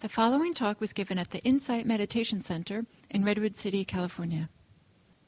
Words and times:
The 0.00 0.08
following 0.08 0.54
talk 0.54 0.80
was 0.80 0.94
given 0.94 1.18
at 1.18 1.30
the 1.30 1.40
Insight 1.40 1.84
Meditation 1.84 2.40
Center 2.40 2.86
in 3.10 3.22
Redwood 3.22 3.54
City, 3.54 3.84
California. 3.84 4.48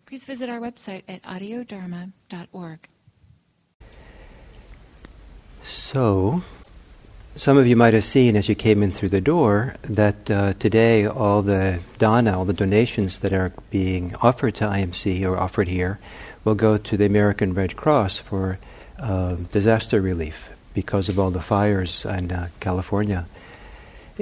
Please 0.06 0.25
visit 0.25 0.48
our 0.48 0.60
website 0.60 1.02
at 1.06 1.22
audiodharma.org. 1.25 2.88
So, 5.62 6.43
some 7.37 7.58
of 7.58 7.66
you 7.66 7.77
might 7.77 7.93
have 7.93 8.06
seen 8.06 8.35
as 8.35 8.48
you 8.48 8.54
came 8.54 8.82
in 8.82 8.90
through 8.90 9.11
the 9.11 9.21
door 9.21 9.77
that 9.82 10.30
uh, 10.30 10.54
today 10.54 11.04
all 11.04 11.43
the 11.43 11.80
dana, 11.98 12.39
all 12.39 12.46
the 12.46 12.54
donations 12.54 13.18
that 13.18 13.34
are 13.34 13.52
being 13.68 14.14
offered 14.23 14.54
to 14.54 14.64
IMC 14.64 15.23
or 15.29 15.36
offered 15.36 15.68
here, 15.68 15.98
will 16.45 16.54
go 16.54 16.79
to 16.79 16.96
the 16.96 17.04
American 17.04 17.52
Red 17.52 17.77
Cross 17.77 18.20
for 18.20 18.59
uh, 18.98 19.34
disaster 19.52 20.00
relief 20.00 20.48
because 20.73 21.11
of 21.11 21.18
all 21.18 21.30
the 21.30 21.43
fires 21.43 22.07
in 22.07 22.32
uh, 22.32 22.48
California. 22.59 23.27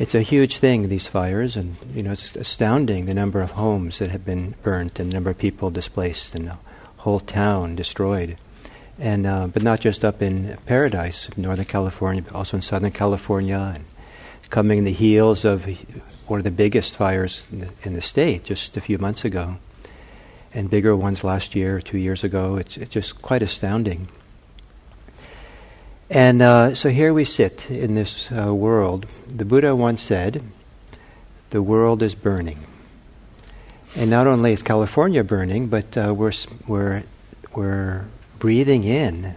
It's 0.00 0.14
a 0.14 0.22
huge 0.22 0.60
thing, 0.60 0.88
these 0.88 1.06
fires, 1.06 1.58
and 1.58 1.76
you 1.94 2.02
know 2.02 2.12
it's 2.12 2.34
astounding 2.34 3.04
the 3.04 3.12
number 3.12 3.42
of 3.42 3.50
homes 3.50 3.98
that 3.98 4.10
have 4.10 4.24
been 4.24 4.54
burnt 4.62 4.98
and 4.98 5.10
the 5.10 5.12
number 5.12 5.28
of 5.28 5.36
people 5.36 5.68
displaced 5.68 6.34
and 6.34 6.48
a 6.48 6.58
whole 7.04 7.20
town 7.20 7.76
destroyed. 7.76 8.38
And 8.98 9.26
uh, 9.26 9.48
but 9.48 9.62
not 9.62 9.80
just 9.80 10.02
up 10.02 10.22
in 10.22 10.56
Paradise, 10.64 11.28
Northern 11.36 11.66
California, 11.66 12.22
but 12.22 12.34
also 12.34 12.56
in 12.56 12.62
Southern 12.62 12.92
California, 12.92 13.74
and 13.74 13.84
coming 14.48 14.78
in 14.78 14.84
the 14.84 14.92
heels 14.92 15.44
of 15.44 15.66
one 16.26 16.40
of 16.40 16.44
the 16.44 16.50
biggest 16.50 16.96
fires 16.96 17.46
in 17.52 17.58
the, 17.58 17.68
in 17.82 17.92
the 17.92 18.00
state 18.00 18.44
just 18.44 18.78
a 18.78 18.80
few 18.80 18.96
months 18.96 19.26
ago, 19.26 19.58
and 20.54 20.70
bigger 20.70 20.96
ones 20.96 21.24
last 21.24 21.54
year, 21.54 21.78
two 21.82 21.98
years 21.98 22.24
ago. 22.24 22.56
It's 22.56 22.78
it's 22.78 22.94
just 22.94 23.20
quite 23.20 23.42
astounding. 23.42 24.08
And 26.10 26.42
uh, 26.42 26.74
so 26.74 26.88
here 26.88 27.14
we 27.14 27.24
sit 27.24 27.70
in 27.70 27.94
this 27.94 28.28
uh, 28.32 28.52
world. 28.52 29.06
The 29.28 29.44
Buddha 29.44 29.76
once 29.76 30.02
said, 30.02 30.42
the 31.50 31.62
world 31.62 32.02
is 32.02 32.16
burning. 32.16 32.66
And 33.94 34.10
not 34.10 34.26
only 34.26 34.52
is 34.52 34.60
California 34.60 35.22
burning, 35.22 35.68
but 35.68 35.96
uh, 35.96 36.12
we're, 36.12 36.32
we're, 36.66 37.04
we're 37.54 38.06
breathing 38.40 38.82
in 38.82 39.36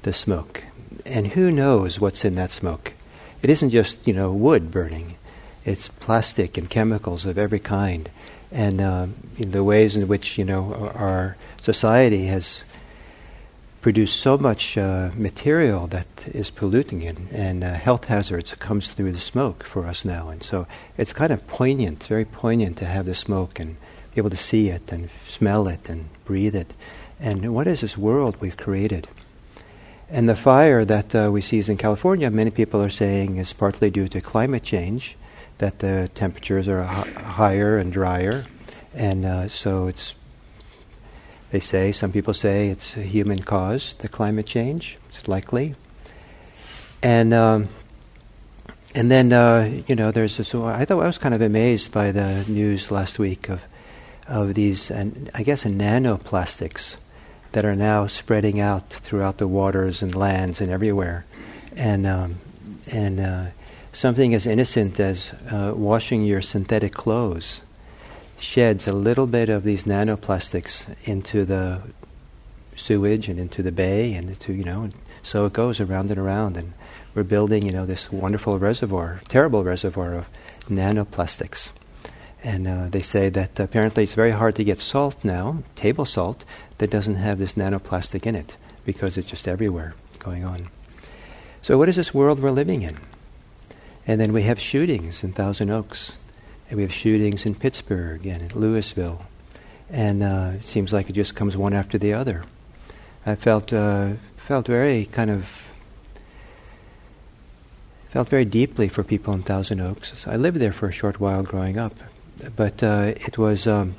the 0.00 0.14
smoke. 0.14 0.64
And 1.04 1.26
who 1.26 1.50
knows 1.50 2.00
what's 2.00 2.24
in 2.24 2.36
that 2.36 2.50
smoke? 2.50 2.94
It 3.42 3.50
isn't 3.50 3.68
just, 3.68 4.06
you 4.06 4.14
know, 4.14 4.32
wood 4.32 4.70
burning. 4.70 5.16
It's 5.66 5.88
plastic 5.88 6.56
and 6.56 6.70
chemicals 6.70 7.26
of 7.26 7.36
every 7.36 7.60
kind. 7.60 8.08
And 8.50 8.80
uh, 8.80 9.06
the 9.38 9.62
ways 9.62 9.94
in 9.94 10.08
which, 10.08 10.38
you 10.38 10.44
know, 10.46 10.90
our 10.94 11.36
society 11.60 12.26
has 12.26 12.64
produce 13.80 14.12
so 14.12 14.36
much 14.36 14.76
uh, 14.76 15.10
material 15.14 15.86
that 15.86 16.26
is 16.28 16.50
polluting 16.50 17.02
it, 17.02 17.16
and 17.32 17.62
uh, 17.62 17.74
health 17.74 18.06
hazards 18.06 18.54
comes 18.54 18.92
through 18.92 19.12
the 19.12 19.20
smoke 19.20 19.62
for 19.62 19.86
us 19.86 20.04
now. 20.04 20.28
And 20.28 20.42
so 20.42 20.66
it's 20.96 21.12
kind 21.12 21.32
of 21.32 21.46
poignant, 21.46 22.04
very 22.04 22.24
poignant 22.24 22.76
to 22.78 22.86
have 22.86 23.06
the 23.06 23.14
smoke 23.14 23.60
and 23.60 23.76
be 24.14 24.20
able 24.20 24.30
to 24.30 24.36
see 24.36 24.68
it 24.68 24.90
and 24.92 25.08
smell 25.28 25.68
it 25.68 25.88
and 25.88 26.08
breathe 26.24 26.56
it. 26.56 26.74
And 27.20 27.54
what 27.54 27.66
is 27.66 27.80
this 27.80 27.96
world 27.96 28.36
we've 28.40 28.56
created? 28.56 29.08
And 30.10 30.28
the 30.28 30.36
fire 30.36 30.84
that 30.84 31.14
uh, 31.14 31.30
we 31.30 31.40
see 31.40 31.58
is 31.58 31.68
in 31.68 31.76
California, 31.76 32.30
many 32.30 32.50
people 32.50 32.82
are 32.82 32.90
saying 32.90 33.36
is 33.36 33.52
partly 33.52 33.90
due 33.90 34.08
to 34.08 34.20
climate 34.20 34.62
change, 34.62 35.16
that 35.58 35.80
the 35.80 36.10
temperatures 36.14 36.66
are 36.66 36.82
h- 36.82 37.14
higher 37.14 37.78
and 37.78 37.92
drier, 37.92 38.44
and 38.94 39.24
uh, 39.24 39.48
so 39.48 39.86
it's 39.86 40.14
they 41.50 41.60
say, 41.60 41.92
some 41.92 42.12
people 42.12 42.34
say 42.34 42.68
it's 42.68 42.96
a 42.96 43.02
human 43.02 43.38
cause, 43.38 43.94
the 43.98 44.08
climate 44.08 44.46
change. 44.46 44.98
It's 45.08 45.26
likely. 45.28 45.74
And 47.02 47.32
um, 47.32 47.68
and 48.94 49.10
then 49.10 49.32
uh, 49.32 49.82
you 49.86 49.94
know, 49.94 50.10
there's 50.10 50.36
this. 50.36 50.54
I 50.54 50.84
thought 50.84 51.02
I 51.02 51.06
was 51.06 51.18
kind 51.18 51.34
of 51.34 51.40
amazed 51.40 51.92
by 51.92 52.12
the 52.12 52.44
news 52.48 52.90
last 52.90 53.18
week 53.18 53.48
of 53.48 53.62
of 54.26 54.54
these, 54.54 54.90
and 54.90 55.30
I 55.34 55.42
guess, 55.42 55.64
nanoplastics 55.64 56.96
that 57.52 57.64
are 57.64 57.74
now 57.76 58.06
spreading 58.06 58.60
out 58.60 58.90
throughout 58.90 59.38
the 59.38 59.48
waters 59.48 60.02
and 60.02 60.14
lands 60.14 60.60
and 60.60 60.70
everywhere, 60.70 61.24
and 61.76 62.06
um, 62.06 62.36
and 62.92 63.20
uh, 63.20 63.46
something 63.92 64.34
as 64.34 64.46
innocent 64.46 65.00
as 65.00 65.32
uh, 65.50 65.72
washing 65.74 66.24
your 66.24 66.42
synthetic 66.42 66.92
clothes 66.92 67.62
sheds 68.38 68.86
a 68.86 68.92
little 68.92 69.26
bit 69.26 69.48
of 69.48 69.64
these 69.64 69.84
nanoplastics 69.84 70.84
into 71.04 71.44
the 71.44 71.80
sewage 72.76 73.28
and 73.28 73.38
into 73.38 73.62
the 73.62 73.72
bay 73.72 74.14
and 74.14 74.30
into 74.30 74.52
you 74.52 74.64
know 74.64 74.88
so 75.22 75.44
it 75.44 75.52
goes 75.52 75.80
around 75.80 76.10
and 76.10 76.18
around. 76.18 76.56
And 76.56 76.72
we're 77.14 77.24
building 77.24 77.66
you 77.66 77.72
know 77.72 77.86
this 77.86 78.10
wonderful 78.12 78.58
reservoir 78.58 79.20
terrible 79.28 79.64
reservoir 79.64 80.14
of 80.14 80.28
nanoplastics. 80.68 81.72
And 82.42 82.68
uh, 82.68 82.88
they 82.88 83.02
say 83.02 83.28
that 83.30 83.58
apparently 83.58 84.04
it's 84.04 84.14
very 84.14 84.30
hard 84.30 84.54
to 84.56 84.64
get 84.64 84.78
salt 84.78 85.24
now 85.24 85.64
table 85.74 86.04
salt 86.04 86.44
that 86.78 86.90
doesn't 86.90 87.16
have 87.16 87.38
this 87.38 87.54
nanoplastic 87.54 88.26
in 88.26 88.36
it 88.36 88.56
because 88.84 89.18
it's 89.18 89.28
just 89.28 89.48
everywhere 89.48 89.94
going 90.20 90.44
on. 90.44 90.68
So 91.62 91.76
what 91.76 91.88
is 91.88 91.96
this 91.96 92.14
world 92.14 92.40
we're 92.40 92.52
living 92.52 92.82
in? 92.82 92.96
And 94.06 94.20
then 94.20 94.32
we 94.32 94.42
have 94.44 94.60
shootings 94.60 95.24
in 95.24 95.32
thousand 95.32 95.70
oaks 95.70 96.12
and 96.68 96.76
we 96.76 96.82
have 96.82 96.92
shootings 96.92 97.46
in 97.46 97.54
Pittsburgh 97.54 98.26
and 98.26 98.42
in 98.42 98.60
Louisville. 98.60 99.24
And 99.90 100.22
uh, 100.22 100.52
it 100.56 100.64
seems 100.64 100.92
like 100.92 101.08
it 101.08 101.14
just 101.14 101.34
comes 101.34 101.56
one 101.56 101.72
after 101.72 101.96
the 101.98 102.12
other. 102.12 102.44
I 103.24 103.34
felt, 103.34 103.72
uh, 103.72 104.12
felt 104.36 104.66
very 104.66 105.06
kind 105.06 105.30
of, 105.30 105.50
felt 108.10 108.28
very 108.28 108.44
deeply 108.44 108.88
for 108.88 109.02
people 109.02 109.32
in 109.32 109.42
Thousand 109.42 109.80
Oaks. 109.80 110.26
I 110.26 110.36
lived 110.36 110.58
there 110.58 110.72
for 110.72 110.88
a 110.88 110.92
short 110.92 111.20
while 111.20 111.42
growing 111.42 111.78
up. 111.78 111.94
But 112.54 112.82
uh, 112.82 113.14
it 113.16 113.38
was 113.38 113.66
um, 113.66 113.96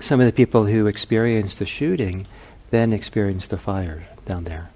some 0.00 0.20
of 0.20 0.26
the 0.26 0.32
people 0.32 0.66
who 0.66 0.86
experienced 0.86 1.58
the 1.58 1.66
shooting 1.66 2.26
then 2.70 2.92
experienced 2.92 3.50
the 3.50 3.56
fire 3.56 4.06
down 4.26 4.44
there 4.44 4.70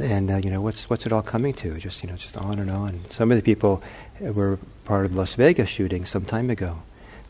and 0.00 0.30
uh, 0.30 0.36
you 0.36 0.50
know 0.50 0.60
what's 0.60 0.88
what's 0.88 1.06
it 1.06 1.12
all 1.12 1.22
coming 1.22 1.52
to? 1.52 1.76
Just 1.78 2.02
you 2.02 2.08
know, 2.08 2.16
just 2.16 2.36
on 2.36 2.58
and 2.58 2.70
on. 2.70 3.00
Some 3.10 3.30
of 3.30 3.36
the 3.36 3.42
people 3.42 3.82
were 4.20 4.58
part 4.92 5.06
of 5.06 5.12
the 5.12 5.16
Las 5.16 5.36
Vegas 5.36 5.70
shooting 5.70 6.04
some 6.04 6.26
time 6.26 6.50
ago. 6.50 6.82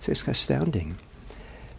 It's 0.05 0.27
astounding. 0.27 0.97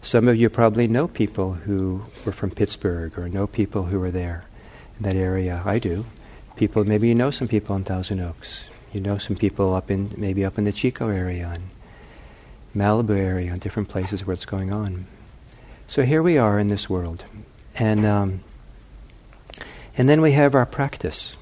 Some 0.00 0.28
of 0.28 0.34
you 0.34 0.48
probably 0.48 0.88
know 0.88 1.06
people 1.06 1.52
who 1.52 2.04
were 2.24 2.32
from 2.32 2.52
Pittsburgh 2.52 3.18
or 3.18 3.28
know 3.28 3.46
people 3.46 3.82
who 3.82 4.00
were 4.00 4.10
there 4.10 4.46
in 4.96 5.02
that 5.02 5.14
area. 5.14 5.60
I 5.62 5.78
do. 5.78 6.06
People, 6.56 6.86
maybe 6.86 7.08
you 7.08 7.14
know 7.14 7.30
some 7.30 7.48
people 7.48 7.76
in 7.76 7.84
Thousand 7.84 8.20
Oaks. 8.20 8.70
You 8.94 9.02
know 9.02 9.18
some 9.18 9.36
people 9.36 9.74
up 9.74 9.90
in 9.90 10.10
maybe 10.16 10.42
up 10.42 10.56
in 10.56 10.64
the 10.64 10.72
Chico 10.72 11.10
area 11.10 11.50
and 11.52 11.64
Malibu 12.74 13.18
area 13.18 13.52
and 13.52 13.60
different 13.60 13.90
places 13.90 14.26
where 14.26 14.32
it's 14.32 14.46
going 14.46 14.72
on. 14.72 15.04
So 15.86 16.00
here 16.04 16.22
we 16.22 16.38
are 16.38 16.58
in 16.58 16.68
this 16.68 16.88
world, 16.88 17.26
and. 17.76 18.06
Um, 18.06 18.40
and 19.98 20.08
then 20.08 20.22
we 20.22 20.32
have 20.32 20.54
our 20.54 20.66
practice. 20.66 21.36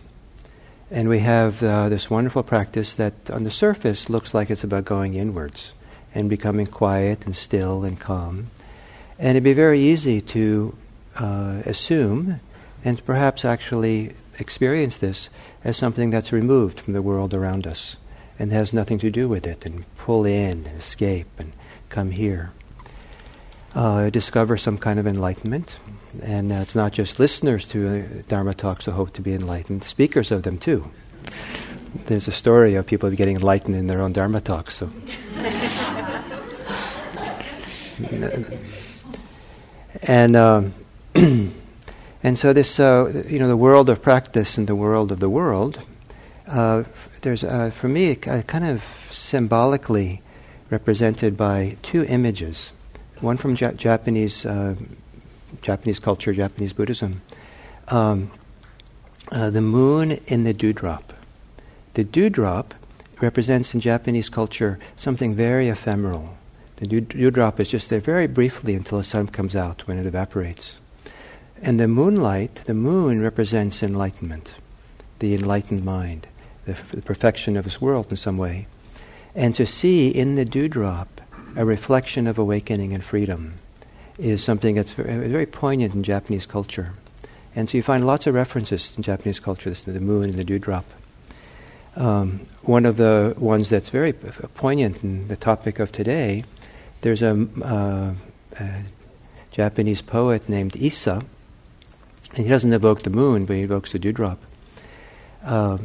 And 0.92 1.08
we 1.08 1.20
have 1.20 1.62
uh, 1.62 1.88
this 1.88 2.10
wonderful 2.10 2.42
practice 2.42 2.96
that 2.96 3.30
on 3.30 3.44
the 3.44 3.50
surface 3.50 4.10
looks 4.10 4.34
like 4.34 4.50
it's 4.50 4.62
about 4.62 4.84
going 4.84 5.14
inwards 5.14 5.72
and 6.14 6.28
becoming 6.28 6.66
quiet 6.66 7.24
and 7.24 7.34
still 7.34 7.82
and 7.82 7.98
calm. 7.98 8.50
And 9.18 9.30
it'd 9.30 9.42
be 9.42 9.54
very 9.54 9.80
easy 9.80 10.20
to 10.20 10.76
uh, 11.16 11.62
assume 11.64 12.40
and 12.84 13.02
perhaps 13.06 13.42
actually 13.42 14.12
experience 14.38 14.98
this 14.98 15.30
as 15.64 15.78
something 15.78 16.10
that's 16.10 16.30
removed 16.30 16.78
from 16.78 16.92
the 16.92 17.00
world 17.00 17.32
around 17.32 17.66
us 17.66 17.96
and 18.38 18.52
has 18.52 18.74
nothing 18.74 18.98
to 18.98 19.10
do 19.10 19.30
with 19.30 19.46
it 19.46 19.64
and 19.64 19.86
pull 19.96 20.26
in 20.26 20.66
and 20.66 20.78
escape 20.78 21.28
and 21.38 21.54
come 21.88 22.10
here. 22.10 22.52
Uh, 23.74 24.10
discover 24.10 24.58
some 24.58 24.76
kind 24.76 24.98
of 24.98 25.06
enlightenment 25.06 25.78
and 26.20 26.52
uh, 26.52 26.56
it's 26.56 26.74
not 26.74 26.92
just 26.92 27.18
listeners 27.18 27.64
to 27.66 27.88
uh, 27.88 28.22
Dharma 28.28 28.54
talks 28.54 28.84
who 28.84 28.92
hope 28.92 29.12
to 29.14 29.22
be 29.22 29.32
enlightened, 29.32 29.82
speakers 29.82 30.30
of 30.30 30.42
them 30.42 30.58
too. 30.58 30.90
There's 32.06 32.28
a 32.28 32.32
story 32.32 32.74
of 32.74 32.86
people 32.86 33.10
getting 33.10 33.36
enlightened 33.36 33.76
in 33.76 33.86
their 33.86 34.00
own 34.00 34.12
Dharma 34.12 34.40
talks. 34.40 34.76
So. 34.76 34.90
and 40.02 40.36
um, 40.36 40.74
and 41.14 42.38
so 42.38 42.52
this, 42.52 42.80
uh, 42.80 43.24
you 43.28 43.38
know, 43.38 43.48
the 43.48 43.56
world 43.56 43.88
of 43.88 44.02
practice 44.02 44.58
and 44.58 44.66
the 44.66 44.76
world 44.76 45.12
of 45.12 45.20
the 45.20 45.30
world. 45.30 45.80
Uh, 46.48 46.84
there's, 47.22 47.44
uh, 47.44 47.70
for 47.70 47.88
me, 47.88 48.14
kind 48.16 48.64
of 48.64 48.82
symbolically 49.10 50.20
represented 50.70 51.36
by 51.36 51.76
two 51.82 52.04
images. 52.04 52.72
One 53.20 53.36
from 53.36 53.56
ja- 53.56 53.72
Japanese 53.72 54.44
uh, 54.44 54.74
Japanese 55.60 55.98
culture, 55.98 56.32
Japanese 56.32 56.72
Buddhism. 56.72 57.20
Um, 57.88 58.30
uh, 59.30 59.50
the 59.50 59.60
moon 59.60 60.12
in 60.26 60.44
the 60.44 60.52
dewdrop. 60.52 61.12
The 61.94 62.04
dewdrop 62.04 62.74
represents 63.20 63.74
in 63.74 63.80
Japanese 63.80 64.28
culture 64.28 64.78
something 64.96 65.34
very 65.34 65.68
ephemeral. 65.68 66.36
The 66.76 66.86
dew- 66.86 67.00
dewdrop 67.00 67.60
is 67.60 67.68
just 67.68 67.88
there 67.88 68.00
very 68.00 68.26
briefly 68.26 68.74
until 68.74 68.98
the 68.98 69.04
sun 69.04 69.28
comes 69.28 69.54
out 69.54 69.86
when 69.86 69.98
it 69.98 70.06
evaporates. 70.06 70.80
And 71.62 71.78
the 71.78 71.86
moonlight, 71.86 72.56
the 72.66 72.74
moon 72.74 73.22
represents 73.22 73.82
enlightenment, 73.82 74.54
the 75.20 75.34
enlightened 75.34 75.84
mind, 75.84 76.26
the, 76.64 76.72
f- 76.72 76.90
the 76.90 77.02
perfection 77.02 77.56
of 77.56 77.64
this 77.64 77.80
world 77.80 78.10
in 78.10 78.16
some 78.16 78.36
way. 78.36 78.66
And 79.34 79.54
to 79.54 79.64
see 79.64 80.08
in 80.08 80.34
the 80.34 80.44
dewdrop 80.44 81.20
a 81.54 81.64
reflection 81.64 82.26
of 82.26 82.38
awakening 82.38 82.92
and 82.92 83.04
freedom 83.04 83.54
is 84.18 84.42
something 84.42 84.74
that's 84.74 84.92
very, 84.92 85.28
very 85.28 85.46
poignant 85.46 85.94
in 85.94 86.02
Japanese 86.02 86.46
culture. 86.46 86.92
And 87.54 87.68
so 87.68 87.76
you 87.76 87.82
find 87.82 88.06
lots 88.06 88.26
of 88.26 88.34
references 88.34 88.90
in 88.96 89.02
Japanese 89.02 89.40
culture 89.40 89.74
to 89.74 89.92
the 89.92 90.00
moon 90.00 90.24
and 90.24 90.34
the 90.34 90.44
dewdrop. 90.44 90.86
Um, 91.96 92.40
one 92.62 92.86
of 92.86 92.96
the 92.96 93.34
ones 93.36 93.68
that's 93.68 93.90
very 93.90 94.12
poignant 94.12 95.04
in 95.04 95.28
the 95.28 95.36
topic 95.36 95.78
of 95.78 95.92
today, 95.92 96.44
there's 97.02 97.20
a, 97.20 97.46
uh, 97.62 98.14
a 98.58 98.84
Japanese 99.50 100.00
poet 100.00 100.48
named 100.48 100.74
Issa, 100.76 101.22
and 102.30 102.38
he 102.38 102.48
doesn't 102.48 102.72
evoke 102.72 103.02
the 103.02 103.10
moon, 103.10 103.44
but 103.44 103.56
he 103.56 103.62
evokes 103.62 103.92
the 103.92 103.98
dewdrop. 103.98 104.38
Uh, 105.44 105.76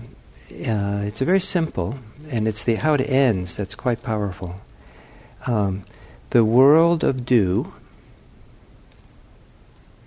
uh, 0.65 1.01
it's 1.03 1.19
a 1.19 1.25
very 1.25 1.41
simple, 1.41 1.99
and 2.29 2.47
it's 2.47 2.63
the 2.63 2.75
how 2.75 2.93
it 2.93 3.01
ends 3.01 3.57
that's 3.57 3.75
quite 3.75 4.01
powerful. 4.01 4.61
Um, 5.45 5.83
the 6.29 6.45
world 6.45 7.03
of 7.03 7.25
dew 7.25 7.73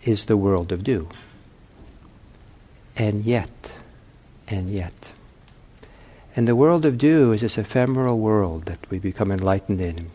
is 0.04 0.26
the 0.26 0.36
world 0.36 0.72
of 0.72 0.84
dew. 0.84 1.08
And 2.96 3.24
yet, 3.24 3.78
and 4.48 4.70
yet. 4.70 5.12
And 6.36 6.46
the 6.46 6.56
world 6.56 6.84
of 6.84 6.98
dew 6.98 7.32
is 7.32 7.40
this 7.40 7.58
ephemeral 7.58 8.18
world 8.18 8.66
that 8.66 8.78
we 8.90 8.98
become 8.98 9.30
enlightened 9.30 9.80
in. 9.80 10.10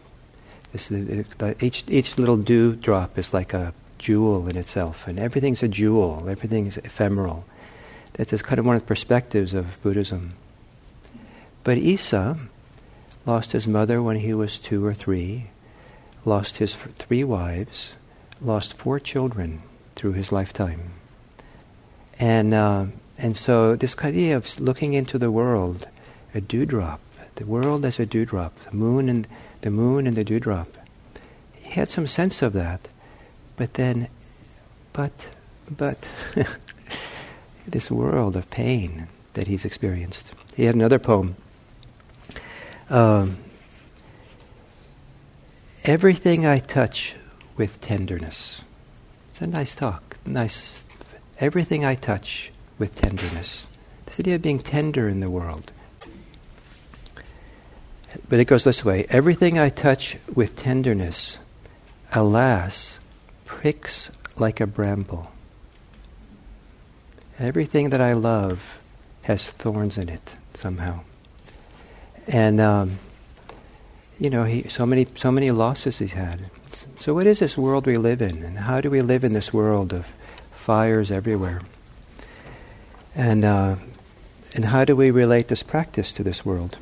This, 0.72 0.92
each, 1.62 1.84
each 1.88 2.18
little 2.18 2.38
dew 2.38 2.76
drop 2.76 3.18
is 3.18 3.34
like 3.34 3.54
a 3.54 3.74
jewel 3.98 4.48
in 4.48 4.58
itself, 4.58 5.08
and 5.08 5.20
everything's 5.20 5.64
a 5.64 5.68
jewel, 5.68 6.28
everything's 6.30 6.78
ephemeral. 6.78 7.46
That's 8.14 8.42
kind 8.42 8.60
of 8.60 8.66
one 8.66 8.76
of 8.76 8.82
the 8.82 8.88
perspectives 8.88 9.54
of 9.54 9.82
Buddhism. 9.82 10.34
But 11.64 11.78
Issa 11.78 12.38
lost 13.26 13.52
his 13.52 13.68
mother 13.68 14.02
when 14.02 14.18
he 14.18 14.34
was 14.34 14.60
two 14.60 14.86
or 14.86 14.94
three, 14.94 15.48
lost 16.24 16.58
his 16.58 16.76
three 16.76 17.24
wives, 17.24 17.96
lost 18.42 18.78
four 18.78 19.00
children 19.00 19.62
through 19.96 20.14
his 20.14 20.32
lifetime. 20.32 20.92
And, 22.20 22.54
uh, 22.54 22.86
and 23.18 23.36
so 23.36 23.76
this 23.76 23.98
idea 24.00 24.38
of 24.38 24.60
looking 24.60 24.94
into 24.94 25.18
the 25.18 25.32
world, 25.32 25.88
a 26.34 26.42
dewdrop, 26.42 27.00
the 27.36 27.46
world 27.46 27.86
as 27.86 28.00
a 28.00 28.06
dewdrop, 28.06 28.58
the 28.70 28.76
moon 28.76 29.10
and 29.10 29.28
the 29.62 29.70
moon 29.70 30.08
and 30.08 30.16
the 30.16 30.24
dewdrop. 30.24 30.68
He 31.54 31.72
had 31.72 31.90
some 31.90 32.08
sense 32.08 32.42
of 32.42 32.54
that, 32.54 32.88
but 33.58 33.74
then, 33.74 34.08
but, 34.94 35.30
but, 35.70 36.12
this 37.68 37.90
world 37.90 38.36
of 38.36 38.50
pain 38.50 39.08
that 39.34 39.48
he's 39.48 39.66
experienced. 39.66 40.32
He 40.56 40.66
had 40.66 40.76
another 40.76 41.00
poem. 41.00 41.36
Um, 42.90 43.38
Everything 45.86 46.48
I 46.48 46.58
touch 46.58 47.14
with 47.58 47.80
tenderness. 47.80 48.64
It's 49.36 49.42
a 49.42 49.48
nice 49.48 49.76
talk. 49.76 50.16
Nice. 50.26 50.86
Everything 51.42 51.84
I 51.84 51.96
touch 51.96 52.54
with 52.80 52.96
tenderness. 52.96 53.68
This 54.06 54.22
idea 54.22 54.36
of 54.36 54.42
being 54.42 54.60
tender 54.60 55.10
in 55.10 55.20
the 55.20 55.30
world. 55.30 55.74
But 58.30 58.40
it 58.40 58.46
goes 58.46 58.64
this 58.64 58.86
way 58.86 59.06
Everything 59.10 59.60
I 59.60 59.68
touch 59.68 60.16
with 60.34 60.56
tenderness, 60.56 61.38
alas, 62.14 63.00
pricks 63.44 64.10
like 64.38 64.62
a 64.62 64.66
bramble. 64.66 65.34
Everything 67.38 67.90
that 67.90 68.00
I 68.00 68.14
love 68.14 68.78
has 69.24 69.52
thorns 69.52 69.98
in 69.98 70.08
it 70.08 70.38
somehow. 70.54 71.02
And 72.26 72.62
um, 72.62 73.00
you 74.18 74.30
know, 74.30 74.46
he, 74.46 74.70
so 74.70 74.86
many 74.86 75.06
so 75.16 75.30
many 75.30 75.52
losses 75.52 76.00
he's 76.00 76.14
had. 76.14 76.50
So 76.98 77.14
what 77.14 77.28
is 77.28 77.40
this 77.40 77.58
world 77.58 77.86
we 77.86 77.98
live 77.98 78.22
in, 78.22 78.44
and 78.44 78.58
how 78.58 78.82
do 78.82 78.90
we 78.90 79.02
live 79.02 79.24
in 79.24 79.34
this 79.34 79.54
world 79.54 79.94
of 79.94 80.08
fires 80.52 81.12
everywhere? 81.12 81.62
And 83.16 83.46
uh, 83.46 83.76
and 84.54 84.66
how 84.66 84.86
do 84.86 84.96
we 84.96 85.12
relate 85.12 85.48
this 85.48 85.64
practice 85.64 86.14
to 86.14 86.24
this 86.24 86.46
world 86.46 86.78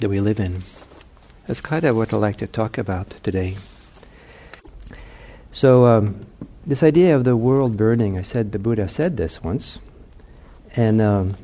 that 0.00 0.08
we 0.08 0.20
live 0.20 0.40
in? 0.40 0.62
That's 1.46 1.60
kind 1.60 1.84
of 1.84 1.96
what 1.96 2.12
I'd 2.12 2.18
like 2.18 2.36
to 2.36 2.46
talk 2.46 2.78
about 2.78 3.10
today. 3.22 3.56
So 5.52 5.86
um, 5.86 6.26
this 6.66 6.82
idea 6.82 7.16
of 7.16 7.24
the 7.24 7.36
world 7.36 7.76
burning, 7.76 8.18
I 8.18 8.22
said 8.22 8.52
the 8.52 8.58
Buddha 8.58 8.88
said 8.88 9.16
this 9.16 9.42
once, 9.42 9.78
and. 10.76 11.00
Um, 11.00 11.36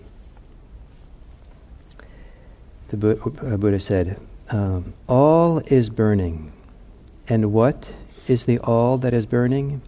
the 2.90 3.20
uh, 3.20 3.56
Buddha 3.56 3.80
said, 3.80 4.18
um, 4.50 4.94
All 5.06 5.58
is 5.66 5.90
burning. 5.90 6.52
And 7.28 7.52
what 7.52 7.92
is 8.26 8.44
the 8.44 8.58
all 8.58 8.98
that 8.98 9.14
is 9.14 9.26
burning? 9.26 9.82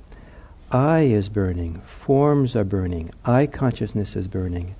Eye 0.70 1.02
is 1.02 1.28
burning. 1.28 1.80
Forms 1.86 2.54
are 2.54 2.64
burning. 2.64 3.10
Eye 3.24 3.46
consciousness 3.46 4.14
is 4.14 4.28
burning. 4.28 4.76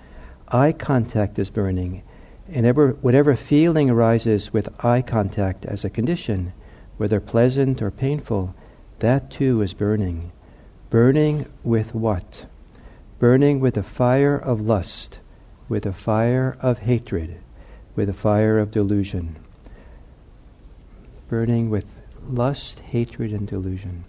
Eye 0.49 0.73
contact 0.73 1.39
is 1.39 1.51
burning. 1.51 2.03
And 2.49 2.67
ever, 2.67 2.91
whatever 3.01 3.35
feeling 3.37 3.91
arises 3.91 4.53
with 4.53 4.85
eye 4.85 5.03
contact 5.03 5.65
as 5.65 5.85
a 5.85 5.91
condition, 5.91 6.53
whether 6.97 7.21
pleasant 7.21 7.81
or 7.81 7.91
painful, 7.91 8.55
that 8.99 9.31
too 9.31 9.63
is 9.63 9.73
burning. 9.73 10.33
Burning 10.91 11.47
with 11.63 11.95
what? 11.95 12.47
Burning 13.19 13.61
with 13.61 13.75
the 13.75 13.83
fire 13.83 14.37
of 14.37 14.61
lust, 14.61 15.19
with 15.69 15.85
the 15.85 15.93
fire 15.93 16.57
of 16.61 16.79
hatred, 16.79 17.39
with 17.95 18.09
a 18.09 18.13
fire 18.15 18.59
of 18.59 18.71
delusion, 18.71 19.37
burning 21.31 21.71
with 21.71 21.87
lust, 22.29 22.81
hatred, 22.81 23.33
and 23.33 23.49
delusion. 23.49 24.05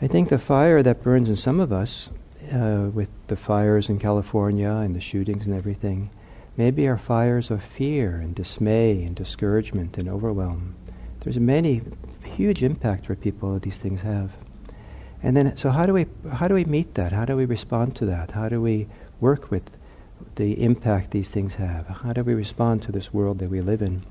I 0.00 0.06
think 0.06 0.30
the 0.30 0.38
fire 0.38 0.82
that 0.82 1.02
burns 1.02 1.28
in 1.28 1.36
some 1.36 1.60
of 1.60 1.72
us, 1.72 2.08
uh, 2.52 2.88
with 2.94 3.10
the 3.26 3.36
fires 3.36 3.88
in 3.88 3.98
California 3.98 4.70
and 4.70 4.94
the 4.94 5.00
shootings 5.00 5.46
and 5.46 5.54
everything, 5.54 6.08
maybe 6.56 6.86
are 6.86 6.96
fires 6.96 7.50
of 7.50 7.62
fear 7.62 8.16
and 8.16 8.34
dismay 8.34 9.02
and 9.02 9.14
discouragement 9.14 9.98
and 9.98 10.08
overwhelm. 10.08 10.74
There's 11.20 11.38
many 11.38 11.82
huge 12.24 12.62
impact 12.62 13.06
for 13.06 13.16
people 13.16 13.52
that 13.54 13.62
these 13.62 13.78
things 13.78 14.02
have. 14.02 14.30
And 15.22 15.36
then, 15.36 15.56
so 15.56 15.70
how 15.70 15.84
do 15.84 15.92
we 15.92 16.06
how 16.30 16.46
do 16.46 16.54
we 16.54 16.64
meet 16.64 16.94
that? 16.94 17.12
How 17.12 17.24
do 17.24 17.36
we 17.36 17.46
respond 17.46 17.96
to 17.96 18.06
that? 18.06 18.30
How 18.30 18.48
do 18.48 18.62
we 18.62 18.86
work 19.20 19.50
with 19.50 19.68
the 20.36 20.62
impact 20.62 21.10
these 21.10 21.28
things 21.28 21.54
have. 21.54 21.86
How 21.88 22.12
do 22.12 22.22
we 22.22 22.34
respond 22.34 22.82
to 22.82 22.92
this 22.92 23.12
world 23.12 23.38
that 23.38 23.50
we 23.50 23.60
live 23.60 23.82
in? 23.82 24.04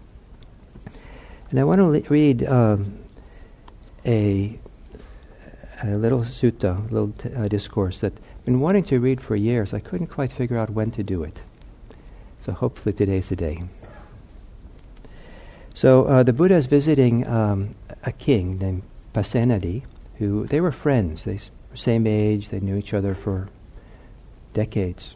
And 1.50 1.60
I 1.60 1.64
want 1.64 1.80
to 1.80 2.10
read 2.10 2.46
um, 2.46 2.98
a, 4.06 4.60
a 5.84 5.96
little 5.96 6.22
sutta, 6.22 6.90
a 6.90 6.94
little 6.94 7.12
t- 7.12 7.34
uh, 7.34 7.48
discourse 7.48 8.00
that 8.00 8.14
I've 8.14 8.46
been 8.46 8.60
wanting 8.60 8.84
to 8.86 9.00
read 9.00 9.22
for 9.22 9.36
years. 9.36 9.74
I 9.74 9.80
couldn't 9.80 10.08
quite 10.08 10.32
figure 10.32 10.58
out 10.58 10.70
when 10.70 10.92
to 10.92 11.04
do 11.04 11.24
it. 11.24 11.42
So 12.42 12.52
hopefully 12.52 12.94
today's 12.94 13.30
the 13.30 13.36
day. 13.36 13.64
So 15.74 16.06
uh, 16.06 16.24
the 16.24 16.34
Buddha 16.34 16.56
is 16.56 16.68
visiting 16.68 17.28
um, 17.28 17.75
a 18.04 18.12
king 18.12 18.58
named 18.60 18.84
Pasenadi, 19.14 19.84
who 20.18 20.46
they 20.48 20.62
were 20.62 20.72
friends. 20.72 21.24
They 21.24 21.40
were 21.70 21.75
same 21.75 22.08
age. 22.08 22.50
They 22.50 22.60
knew 22.60 22.78
each 22.78 22.94
other 22.94 23.14
for 23.14 23.50
decades. 24.54 25.16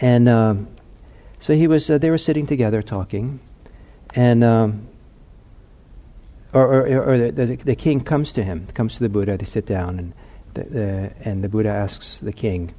And 0.00 0.28
um, 0.28 0.68
so 1.40 1.54
he 1.54 1.66
was. 1.66 1.88
Uh, 1.88 1.98
they 1.98 2.10
were 2.10 2.18
sitting 2.18 2.46
together 2.46 2.82
talking, 2.82 3.40
and 4.16 4.42
um, 4.42 4.88
or, 6.52 6.86
or, 6.86 7.04
or 7.04 7.18
the, 7.18 7.32
the, 7.32 7.56
the, 7.56 7.76
king 7.76 8.00
comes 8.00 8.32
to 8.32 8.42
him, 8.42 8.66
comes 8.68 8.94
to 8.94 9.00
the 9.00 9.10
Buddha. 9.10 9.36
They 9.36 9.44
sit 9.44 9.66
down, 9.66 9.98
and 9.98 10.12
the, 10.54 10.64
the 10.64 11.12
and 11.20 11.44
the 11.44 11.48
Buddha 11.48 11.68
asks 11.68 12.18
the 12.18 12.32
king, 12.32 12.74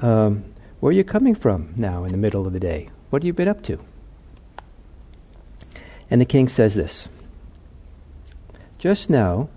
um, 0.00 0.44
"Where 0.80 0.90
are 0.90 0.94
you 0.94 1.04
coming 1.04 1.34
from 1.34 1.74
now 1.76 2.04
in 2.04 2.10
the 2.10 2.18
middle 2.18 2.46
of 2.46 2.54
the 2.54 2.60
day? 2.60 2.88
What 3.10 3.22
have 3.22 3.26
you 3.26 3.34
been 3.34 3.48
up 3.48 3.62
to?" 3.64 3.78
And 6.10 6.20
the 6.20 6.26
king 6.26 6.48
says 6.48 6.74
this. 6.74 7.08
Just 8.78 9.10
now, 9.10 9.50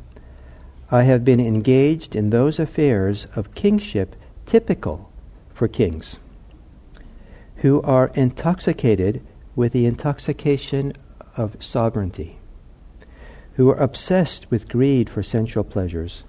I 0.89 1.03
have 1.03 1.23
been 1.23 1.39
engaged 1.39 2.15
in 2.15 2.29
those 2.29 2.59
affairs 2.59 3.25
of 3.35 3.55
kingship 3.55 4.15
typical 4.45 5.09
for 5.53 5.69
kings 5.69 6.19
who 7.57 7.81
are 7.83 8.11
intoxicated 8.15 9.21
with 9.55 9.71
the 9.71 9.85
intoxication 9.85 10.93
of 11.38 11.61
sovereignty, 11.63 12.39
who 13.55 13.69
are 13.69 13.77
obsessed 13.77 14.50
with 14.50 14.67
greed 14.67 15.09
for 15.09 15.23
sensual 15.23 15.63
pleasures, 15.63 16.23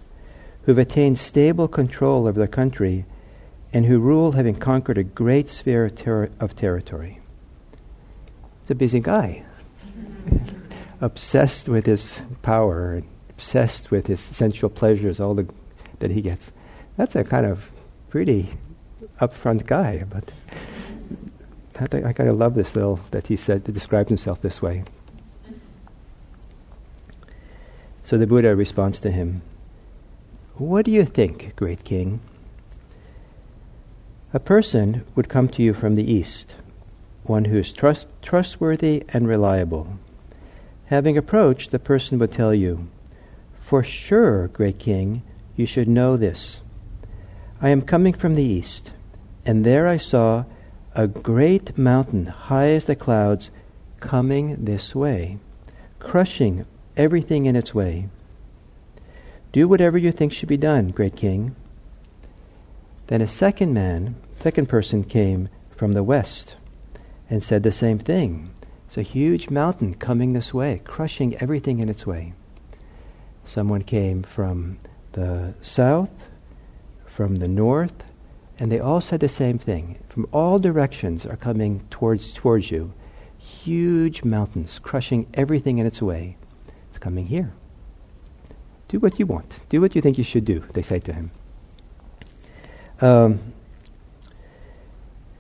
who 0.62 0.72
have 0.72 0.78
attained 0.78 1.18
stable 1.18 1.68
control 1.68 2.26
over 2.26 2.38
their 2.38 2.48
country, 2.48 3.04
and 3.72 3.86
who 3.86 3.98
rule 3.98 4.32
having 4.32 4.54
conquered 4.54 4.98
a 4.98 5.02
great 5.02 5.48
sphere 5.48 5.86
of, 5.86 5.94
ter- 5.94 6.30
of 6.38 6.54
territory. 6.54 7.20
It's 8.60 8.70
a 8.70 8.74
busy 8.74 9.00
guy, 9.00 9.44
obsessed 11.00 11.68
with 11.68 11.86
his 11.86 12.20
power, 12.42 13.02
obsessed 13.30 13.90
with 13.90 14.06
his 14.06 14.20
sensual 14.20 14.70
pleasures, 14.70 15.20
all 15.20 15.34
the, 15.34 15.48
that 15.98 16.10
he 16.10 16.20
gets. 16.20 16.52
That's 16.96 17.16
a 17.16 17.24
kind 17.24 17.46
of 17.46 17.70
pretty 18.10 18.50
upfront 19.20 19.66
guy, 19.66 20.04
but 20.08 20.30
I, 21.80 22.14
I 22.18 22.24
of 22.24 22.36
love 22.36 22.54
this 22.54 22.74
little 22.74 23.00
that 23.10 23.28
he 23.28 23.36
said 23.36 23.64
that 23.64 23.72
describes 23.72 24.08
himself 24.08 24.40
this 24.40 24.60
way. 24.60 24.84
So 28.04 28.18
the 28.18 28.26
Buddha 28.26 28.54
responds 28.54 29.00
to 29.00 29.10
him, 29.10 29.42
What 30.56 30.84
do 30.84 30.90
you 30.90 31.04
think, 31.04 31.56
great 31.56 31.84
king? 31.84 32.20
A 34.34 34.40
person 34.40 35.04
would 35.14 35.28
come 35.28 35.48
to 35.48 35.62
you 35.62 35.72
from 35.72 35.94
the 35.94 36.10
east, 36.10 36.54
one 37.24 37.46
who 37.46 37.58
is 37.58 37.72
trust, 37.72 38.06
trustworthy 38.22 39.04
and 39.10 39.28
reliable. 39.28 39.98
Having 40.86 41.16
approached, 41.16 41.70
the 41.70 41.78
person 41.78 42.18
would 42.18 42.32
tell 42.32 42.54
you, 42.54 42.88
For 43.60 43.82
sure, 43.82 44.48
great 44.48 44.78
king, 44.78 45.22
you 45.56 45.66
should 45.66 45.88
know 45.88 46.16
this. 46.16 46.62
I 47.60 47.68
am 47.68 47.82
coming 47.82 48.12
from 48.12 48.34
the 48.34 48.42
east, 48.42 48.92
and 49.46 49.64
there 49.64 49.86
I 49.86 49.96
saw 49.96 50.44
a 50.94 51.06
great 51.06 51.78
mountain, 51.78 52.26
high 52.26 52.70
as 52.70 52.84
the 52.84 52.96
clouds, 52.96 53.50
coming 54.00 54.64
this 54.64 54.94
way, 54.94 55.38
crushing 55.98 56.66
everything 56.96 57.46
in 57.46 57.56
its 57.56 57.74
way. 57.74 58.08
Do 59.52 59.68
whatever 59.68 59.96
you 59.98 60.12
think 60.12 60.32
should 60.32 60.48
be 60.48 60.56
done, 60.56 60.90
great 60.90 61.16
king. 61.16 61.54
Then 63.06 63.20
a 63.20 63.28
second 63.28 63.72
man, 63.72 64.16
second 64.40 64.68
person 64.68 65.04
came 65.04 65.48
from 65.70 65.92
the 65.92 66.02
west 66.02 66.56
and 67.28 67.42
said 67.42 67.62
the 67.62 67.72
same 67.72 67.98
thing. 67.98 68.50
It's 68.86 68.98
a 68.98 69.02
huge 69.02 69.48
mountain 69.48 69.94
coming 69.94 70.32
this 70.32 70.52
way, 70.52 70.82
crushing 70.84 71.36
everything 71.36 71.78
in 71.78 71.88
its 71.88 72.06
way. 72.06 72.34
Someone 73.44 73.82
came 73.82 74.22
from 74.22 74.78
the 75.12 75.54
south, 75.62 76.10
from 77.06 77.36
the 77.36 77.48
north, 77.48 78.04
and 78.62 78.70
they 78.70 78.78
all 78.78 79.00
said 79.00 79.18
the 79.18 79.28
same 79.28 79.58
thing. 79.58 79.98
From 80.08 80.28
all 80.30 80.60
directions 80.60 81.26
are 81.26 81.34
coming 81.34 81.84
towards 81.90 82.32
towards 82.32 82.70
you. 82.70 82.92
Huge 83.36 84.22
mountains 84.22 84.78
crushing 84.78 85.26
everything 85.34 85.78
in 85.78 85.86
its 85.86 86.00
way. 86.00 86.36
It's 86.88 86.96
coming 86.96 87.26
here. 87.26 87.52
Do 88.86 89.00
what 89.00 89.18
you 89.18 89.26
want. 89.26 89.58
Do 89.68 89.80
what 89.80 89.96
you 89.96 90.00
think 90.00 90.16
you 90.16 90.22
should 90.22 90.44
do, 90.44 90.62
they 90.74 90.82
say 90.82 91.00
to 91.00 91.12
him. 91.12 91.32
Um, 93.00 93.40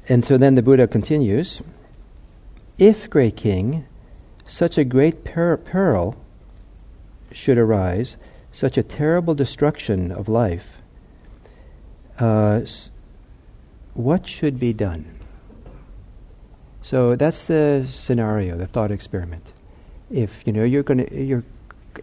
and 0.08 0.26
so 0.26 0.36
then 0.36 0.56
the 0.56 0.62
Buddha 0.62 0.88
continues 0.88 1.62
If, 2.76 3.08
great 3.08 3.36
king, 3.36 3.86
such 4.48 4.76
a 4.76 4.82
great 4.82 5.22
per- 5.22 5.58
peril 5.58 6.16
should 7.30 7.56
arise, 7.56 8.16
such 8.50 8.76
a 8.76 8.82
terrible 8.82 9.36
destruction 9.36 10.10
of 10.10 10.28
life, 10.28 10.66
uh, 12.18 12.62
what 13.94 14.26
should 14.26 14.58
be 14.58 14.72
done? 14.72 15.18
So 16.82 17.14
that's 17.14 17.44
the 17.44 17.86
scenario, 17.88 18.56
the 18.56 18.66
thought 18.66 18.90
experiment. 18.90 19.52
If 20.10 20.42
you 20.44 20.52
know 20.52 20.64
you're 20.64 20.82
going 20.82 21.06
to, 21.06 21.22
you're 21.22 21.44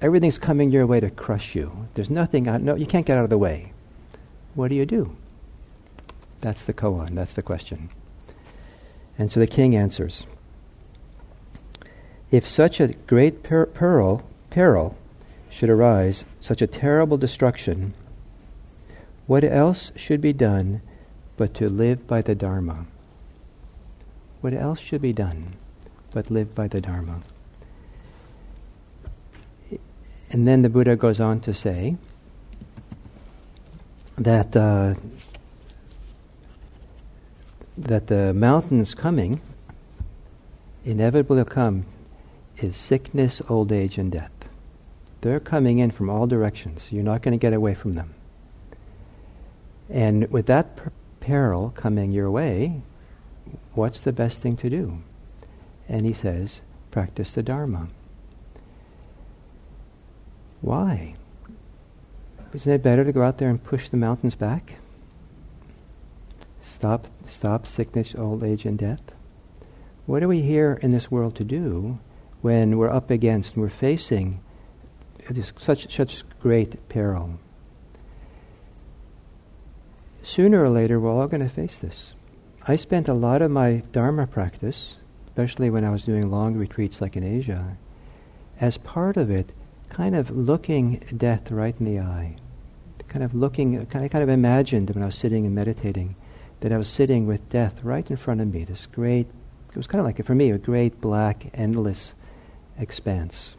everything's 0.01 0.37
coming 0.37 0.71
your 0.71 0.85
way 0.85 0.99
to 0.99 1.09
crush 1.09 1.55
you. 1.55 1.87
There's 1.93 2.09
nothing, 2.09 2.47
out, 2.47 2.61
no, 2.61 2.75
you 2.75 2.85
can't 2.85 3.05
get 3.05 3.17
out 3.17 3.23
of 3.23 3.29
the 3.29 3.37
way. 3.37 3.73
What 4.55 4.69
do 4.69 4.75
you 4.75 4.85
do? 4.85 5.15
That's 6.41 6.63
the 6.63 6.73
koan, 6.73 7.15
that's 7.15 7.33
the 7.33 7.41
question. 7.41 7.89
And 9.17 9.31
so 9.31 9.39
the 9.39 9.47
king 9.47 9.75
answers 9.75 10.25
If 12.31 12.47
such 12.47 12.79
a 12.79 12.93
great 13.07 13.43
per- 13.43 13.65
peril, 13.65 14.23
peril 14.49 14.97
should 15.49 15.69
arise, 15.69 16.23
such 16.39 16.61
a 16.61 16.67
terrible 16.67 17.17
destruction, 17.17 17.93
what 19.27 19.43
else 19.43 19.91
should 19.95 20.21
be 20.21 20.33
done 20.33 20.81
but 21.39 21.53
to 21.53 21.69
live 21.69 22.05
by 22.05 22.21
the 22.21 22.35
Dharma? 22.35 22.85
What 24.41 24.53
else 24.53 24.77
should 24.81 25.01
be 25.01 25.13
done 25.13 25.53
but 26.11 26.29
live 26.29 26.53
by 26.53 26.67
the 26.67 26.81
Dharma? 26.81 27.21
And 30.31 30.45
then 30.45 30.63
the 30.63 30.69
Buddha 30.69 30.97
goes 30.97 31.21
on 31.21 31.39
to 31.39 31.53
say 31.53 31.95
that 34.17 34.53
uh, 34.53 34.95
that 37.77 38.07
the 38.07 38.33
mountains 38.33 38.93
coming, 38.93 39.39
inevitably 40.83 41.45
come, 41.45 41.85
is 42.57 42.75
sickness, 42.75 43.41
old 43.47 43.71
age, 43.71 43.97
and 43.97 44.11
death. 44.11 44.31
They're 45.21 45.39
coming 45.39 45.79
in 45.79 45.91
from 45.91 46.09
all 46.09 46.27
directions. 46.27 46.87
You're 46.91 47.03
not 47.03 47.21
going 47.21 47.31
to 47.31 47.41
get 47.41 47.53
away 47.53 47.75
from 47.75 47.93
them. 47.93 48.13
And 49.89 50.29
with 50.29 50.45
that 50.47 50.75
per- 50.75 50.91
peril 51.29 51.71
coming 51.75 52.11
your 52.11 52.31
way, 52.31 52.81
what's 53.75 53.99
the 53.99 54.11
best 54.11 54.39
thing 54.39 54.57
to 54.57 54.67
do? 54.67 55.03
And 55.87 56.03
he 56.03 56.11
says, 56.11 56.61
practice 56.89 57.31
the 57.33 57.43
Dharma. 57.43 57.87
Why? 60.61 61.13
Isn't 62.51 62.73
it 62.73 62.81
better 62.81 63.03
to 63.03 63.11
go 63.11 63.21
out 63.21 63.37
there 63.37 63.49
and 63.49 63.63
push 63.63 63.89
the 63.89 63.97
mountains 63.97 64.33
back? 64.33 64.77
Stop, 66.63 67.05
stop 67.27 67.67
sickness, 67.67 68.15
old 68.15 68.43
age, 68.43 68.65
and 68.65 68.79
death? 68.79 69.03
What 70.07 70.23
are 70.23 70.27
we 70.27 70.41
here 70.41 70.79
in 70.81 70.89
this 70.89 71.11
world 71.11 71.35
to 71.35 71.43
do 71.43 71.99
when 72.41 72.75
we're 72.79 72.89
up 72.89 73.11
against 73.11 73.53
and 73.53 73.61
we're 73.61 73.69
facing 73.69 74.39
this, 75.29 75.53
such, 75.59 75.95
such 75.95 76.23
great 76.39 76.89
peril? 76.89 77.39
Sooner 80.29 80.63
or 80.63 80.69
later, 80.69 80.99
we're 80.99 81.11
all 81.11 81.27
going 81.27 81.41
to 81.41 81.49
face 81.49 81.79
this. 81.79 82.13
I 82.67 82.75
spent 82.75 83.07
a 83.07 83.15
lot 83.15 83.41
of 83.41 83.49
my 83.49 83.81
Dharma 83.91 84.27
practice, 84.27 84.97
especially 85.25 85.71
when 85.71 85.83
I 85.83 85.89
was 85.89 86.03
doing 86.03 86.29
long 86.29 86.53
retreats 86.53 87.01
like 87.01 87.17
in 87.17 87.23
Asia, 87.23 87.77
as 88.61 88.77
part 88.77 89.17
of 89.17 89.31
it, 89.31 89.51
kind 89.89 90.15
of 90.15 90.29
looking 90.29 91.03
death 91.17 91.49
right 91.49 91.75
in 91.79 91.85
the 91.87 91.99
eye. 91.99 92.35
Kind 93.07 93.23
of 93.23 93.33
looking, 93.33 93.83
kind 93.87 94.05
of, 94.05 94.11
kind 94.11 94.21
of 94.21 94.29
imagined 94.29 94.91
when 94.91 95.01
I 95.01 95.07
was 95.07 95.15
sitting 95.15 95.47
and 95.47 95.55
meditating 95.55 96.15
that 96.59 96.71
I 96.71 96.77
was 96.77 96.89
sitting 96.89 97.25
with 97.25 97.49
death 97.49 97.83
right 97.83 98.07
in 98.07 98.15
front 98.15 98.39
of 98.39 98.53
me, 98.53 98.63
this 98.65 98.85
great, 98.85 99.25
it 99.71 99.75
was 99.75 99.87
kind 99.87 99.99
of 99.99 100.05
like, 100.05 100.23
for 100.23 100.35
me, 100.35 100.51
a 100.51 100.59
great 100.59 101.01
black, 101.01 101.49
endless 101.55 102.13
expanse. 102.77 103.55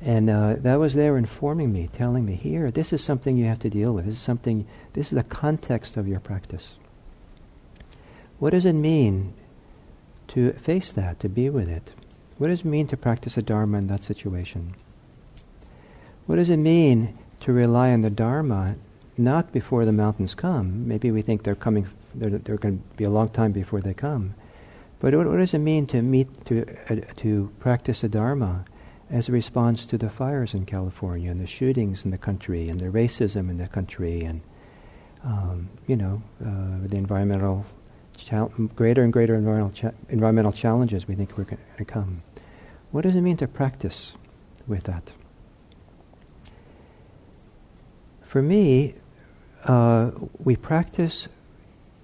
And 0.00 0.30
uh, 0.30 0.56
that 0.60 0.76
was 0.76 0.94
there 0.94 1.16
informing 1.16 1.72
me, 1.72 1.88
telling 1.92 2.24
me, 2.24 2.34
here, 2.34 2.70
this 2.70 2.92
is 2.92 3.02
something 3.02 3.36
you 3.36 3.46
have 3.46 3.58
to 3.60 3.70
deal 3.70 3.92
with. 3.92 4.06
This 4.06 4.16
is 4.16 4.22
something, 4.22 4.66
this 4.92 5.06
is 5.06 5.16
the 5.16 5.24
context 5.24 5.96
of 5.96 6.06
your 6.06 6.20
practice. 6.20 6.76
What 8.38 8.50
does 8.50 8.64
it 8.64 8.74
mean 8.74 9.34
to 10.28 10.52
face 10.52 10.92
that, 10.92 11.18
to 11.20 11.28
be 11.28 11.50
with 11.50 11.68
it? 11.68 11.92
What 12.36 12.48
does 12.48 12.60
it 12.60 12.66
mean 12.66 12.86
to 12.88 12.96
practice 12.96 13.36
a 13.36 13.42
Dharma 13.42 13.78
in 13.78 13.88
that 13.88 14.04
situation? 14.04 14.74
What 16.26 16.36
does 16.36 16.50
it 16.50 16.58
mean 16.58 17.18
to 17.40 17.52
rely 17.52 17.90
on 17.90 18.02
the 18.02 18.10
Dharma 18.10 18.76
not 19.16 19.52
before 19.52 19.84
the 19.84 19.92
mountains 19.92 20.36
come? 20.36 20.86
Maybe 20.86 21.10
we 21.10 21.22
think 21.22 21.42
they're 21.42 21.56
coming, 21.56 21.88
they're, 22.14 22.30
they're 22.30 22.56
going 22.56 22.78
to 22.78 22.96
be 22.96 23.04
a 23.04 23.10
long 23.10 23.30
time 23.30 23.50
before 23.50 23.80
they 23.80 23.94
come. 23.94 24.34
But 25.00 25.14
what, 25.16 25.26
what 25.26 25.38
does 25.38 25.54
it 25.54 25.58
mean 25.58 25.88
to 25.88 26.02
meet, 26.02 26.44
to, 26.46 26.64
uh, 26.88 27.00
to 27.16 27.50
practice 27.58 28.04
a 28.04 28.08
Dharma 28.08 28.64
as 29.10 29.28
a 29.28 29.32
response 29.32 29.86
to 29.86 29.98
the 29.98 30.10
fires 30.10 30.54
in 30.54 30.66
California 30.66 31.30
and 31.30 31.40
the 31.40 31.46
shootings 31.46 32.04
in 32.04 32.10
the 32.10 32.18
country 32.18 32.68
and 32.68 32.80
the 32.80 32.86
racism 32.86 33.50
in 33.50 33.56
the 33.56 33.66
country 33.66 34.22
and, 34.22 34.40
um, 35.24 35.68
you 35.86 35.96
know, 35.96 36.22
uh, 36.44 36.86
the 36.86 36.96
environmental, 36.96 37.64
chal- 38.16 38.52
greater 38.76 39.02
and 39.02 39.12
greater 39.12 39.34
environmental, 39.34 39.70
cha- 39.70 39.96
environmental 40.10 40.52
challenges 40.52 41.08
we 41.08 41.14
think 41.14 41.36
we're 41.38 41.44
going 41.44 41.58
to 41.78 41.84
come? 41.84 42.22
What 42.90 43.02
does 43.02 43.14
it 43.14 43.22
mean 43.22 43.36
to 43.38 43.48
practice 43.48 44.14
with 44.66 44.84
that? 44.84 45.12
For 48.26 48.42
me, 48.42 48.94
uh, 49.64 50.10
we 50.38 50.54
practice 50.54 51.28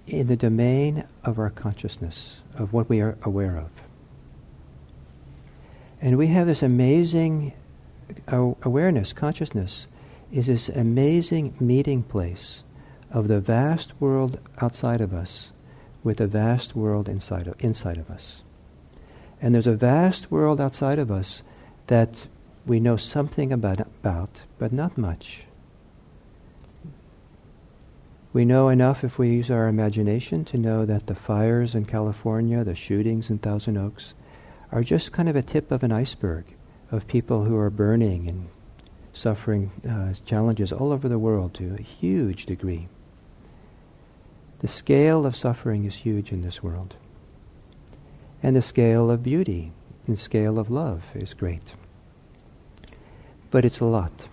in 0.07 0.27
the 0.27 0.35
domain 0.35 1.03
of 1.23 1.37
our 1.37 1.51
consciousness, 1.51 2.41
of 2.55 2.73
what 2.73 2.89
we 2.89 2.99
are 3.01 3.17
aware 3.23 3.57
of. 3.57 3.69
And 6.05 6.19
we 6.19 6.27
have 6.27 6.45
this 6.45 6.61
amazing 6.61 7.51
awareness, 8.27 9.11
consciousness, 9.11 9.87
is 10.31 10.45
this 10.45 10.69
amazing 10.69 11.55
meeting 11.59 12.03
place 12.03 12.61
of 13.09 13.27
the 13.27 13.39
vast 13.39 13.99
world 13.99 14.37
outside 14.61 15.01
of 15.01 15.15
us 15.15 15.51
with 16.03 16.17
the 16.17 16.27
vast 16.27 16.75
world 16.75 17.09
inside 17.09 17.47
of, 17.47 17.55
inside 17.57 17.97
of 17.97 18.11
us. 18.11 18.43
And 19.41 19.55
there's 19.55 19.65
a 19.65 19.75
vast 19.75 20.29
world 20.29 20.61
outside 20.61 20.99
of 20.99 21.09
us 21.09 21.41
that 21.87 22.27
we 22.67 22.79
know 22.79 22.97
something 22.97 23.51
about, 23.51 23.79
about 23.79 24.43
but 24.59 24.71
not 24.71 24.99
much. 24.99 25.45
We 28.31 28.45
know 28.45 28.69
enough 28.69 29.03
if 29.03 29.17
we 29.17 29.29
use 29.29 29.49
our 29.49 29.67
imagination 29.67 30.45
to 30.45 30.59
know 30.59 30.85
that 30.85 31.07
the 31.07 31.15
fires 31.15 31.73
in 31.73 31.85
California, 31.85 32.63
the 32.63 32.75
shootings 32.75 33.31
in 33.31 33.39
Thousand 33.39 33.77
Oaks, 33.77 34.13
are 34.75 34.83
just 34.83 35.13
kind 35.13 35.29
of 35.29 35.37
a 35.37 35.41
tip 35.41 35.71
of 35.71 35.83
an 35.83 35.91
iceberg 35.93 36.43
of 36.91 37.07
people 37.07 37.45
who 37.45 37.55
are 37.55 37.69
burning 37.69 38.27
and 38.27 38.49
suffering 39.13 39.71
uh, 39.89 40.13
challenges 40.25 40.73
all 40.73 40.91
over 40.91 41.07
the 41.07 41.17
world 41.17 41.53
to 41.53 41.77
a 41.79 41.81
huge 41.81 42.45
degree. 42.45 42.89
The 44.59 44.67
scale 44.67 45.25
of 45.25 45.33
suffering 45.33 45.85
is 45.85 45.95
huge 45.95 46.33
in 46.33 46.41
this 46.41 46.61
world. 46.61 46.97
And 48.43 48.53
the 48.53 48.61
scale 48.61 49.09
of 49.09 49.23
beauty 49.23 49.71
and 50.07 50.19
scale 50.19 50.59
of 50.59 50.69
love 50.69 51.03
is 51.15 51.33
great. 51.33 51.75
But 53.51 53.63
it's 53.63 53.79
a 53.79 53.85
lot. 53.85 54.27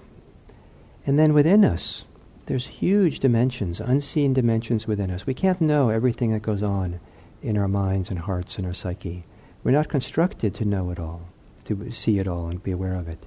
And 1.07 1.21
then 1.21 1.35
within 1.35 1.65
us, 1.65 2.05
there's 2.47 2.67
huge 2.67 3.21
dimensions, 3.21 3.79
unseen 3.79 4.35
dimensions 4.35 4.89
within 4.89 5.13
us. 5.13 5.25
We 5.25 5.35
can't 5.35 5.61
know 5.61 5.91
everything 5.91 6.33
that 6.33 6.43
goes 6.43 6.65
on 6.65 6.99
in 7.45 7.57
our 7.57 7.69
minds 7.69 8.11
and 8.11 8.19
hearts 8.19 8.59
and 8.59 8.67
our 8.67 8.75
psyche. 8.75 9.23
We're 9.64 9.73
not 9.73 9.88
constructed 9.88 10.54
to 10.57 10.64
know 10.64 10.90
it 10.90 10.99
all, 10.99 11.28
to 11.64 11.92
see 11.92 12.19
it 12.19 12.26
all 12.26 12.49
and 12.49 12.62
be 12.62 12.73
aware 12.73 12.95
of 12.95 13.09
it. 13.09 13.26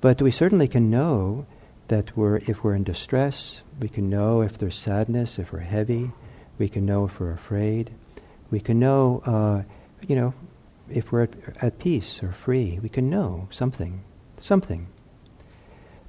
But 0.00 0.20
we 0.20 0.30
certainly 0.30 0.66
can 0.66 0.90
know 0.90 1.46
that 1.88 2.16
we're, 2.16 2.36
if 2.38 2.64
we're 2.64 2.74
in 2.74 2.84
distress, 2.84 3.62
we 3.80 3.88
can 3.88 4.08
know 4.08 4.42
if 4.42 4.58
there's 4.58 4.76
sadness, 4.76 5.38
if 5.38 5.52
we're 5.52 5.60
heavy, 5.60 6.10
we 6.58 6.68
can 6.68 6.86
know 6.86 7.04
if 7.04 7.20
we're 7.20 7.32
afraid, 7.32 7.90
we 8.50 8.60
can 8.60 8.78
know, 8.78 9.22
uh, 9.24 9.62
you 10.06 10.16
know, 10.16 10.34
if 10.88 11.12
we're 11.12 11.22
at, 11.22 11.34
at, 11.62 11.78
peace 11.78 12.22
or 12.22 12.32
free. 12.32 12.78
We 12.82 12.88
can 12.88 13.08
know 13.08 13.48
something, 13.50 14.02
something. 14.40 14.88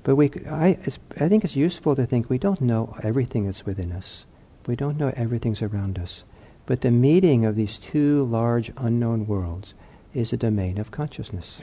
But 0.03 0.15
we, 0.15 0.31
I, 0.49 0.77
I 1.19 1.29
think 1.29 1.43
it's 1.43 1.55
useful 1.55 1.95
to 1.95 2.05
think 2.05 2.29
we 2.29 2.39
don't 2.39 2.61
know 2.61 2.95
everything 3.03 3.45
that's 3.45 3.65
within 3.65 3.91
us. 3.91 4.25
We 4.65 4.75
don't 4.75 4.97
know 4.97 5.13
everything's 5.15 5.61
around 5.61 5.99
us. 5.99 6.23
But 6.71 6.79
the 6.79 6.89
meeting 6.89 7.43
of 7.43 7.57
these 7.57 7.77
two 7.77 8.23
large 8.23 8.71
unknown 8.77 9.27
worlds 9.27 9.73
is 10.13 10.31
a 10.31 10.37
domain 10.37 10.77
of 10.77 10.89
consciousness, 10.89 11.59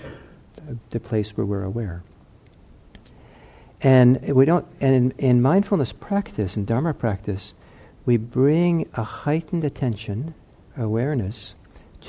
uh, 0.58 0.74
the 0.90 1.00
place 1.00 1.34
where 1.34 1.46
we're 1.46 1.64
aware. 1.64 2.02
And 3.80 4.20
we 4.34 4.44
don't. 4.44 4.66
And 4.82 4.94
in, 4.94 5.10
in 5.12 5.40
mindfulness 5.40 5.92
practice 5.92 6.56
and 6.56 6.66
Dharma 6.66 6.92
practice, 6.92 7.54
we 8.04 8.18
bring 8.18 8.86
a 8.92 9.02
heightened 9.02 9.64
attention, 9.64 10.34
awareness, 10.76 11.54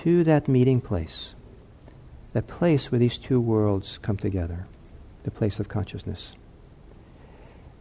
to 0.03 0.25
that 0.25 0.50
meeting 0.50 0.82
place, 0.82 1.36
that 2.34 2.48
place 2.48 2.91
where 2.91 3.00
these 3.00 3.18
two 3.18 3.39
worlds 3.39 3.98
come 4.01 4.18
together, 4.18 4.68
the 5.24 5.32
place 5.32 5.58
of 5.58 5.70
consciousness. 5.70 6.36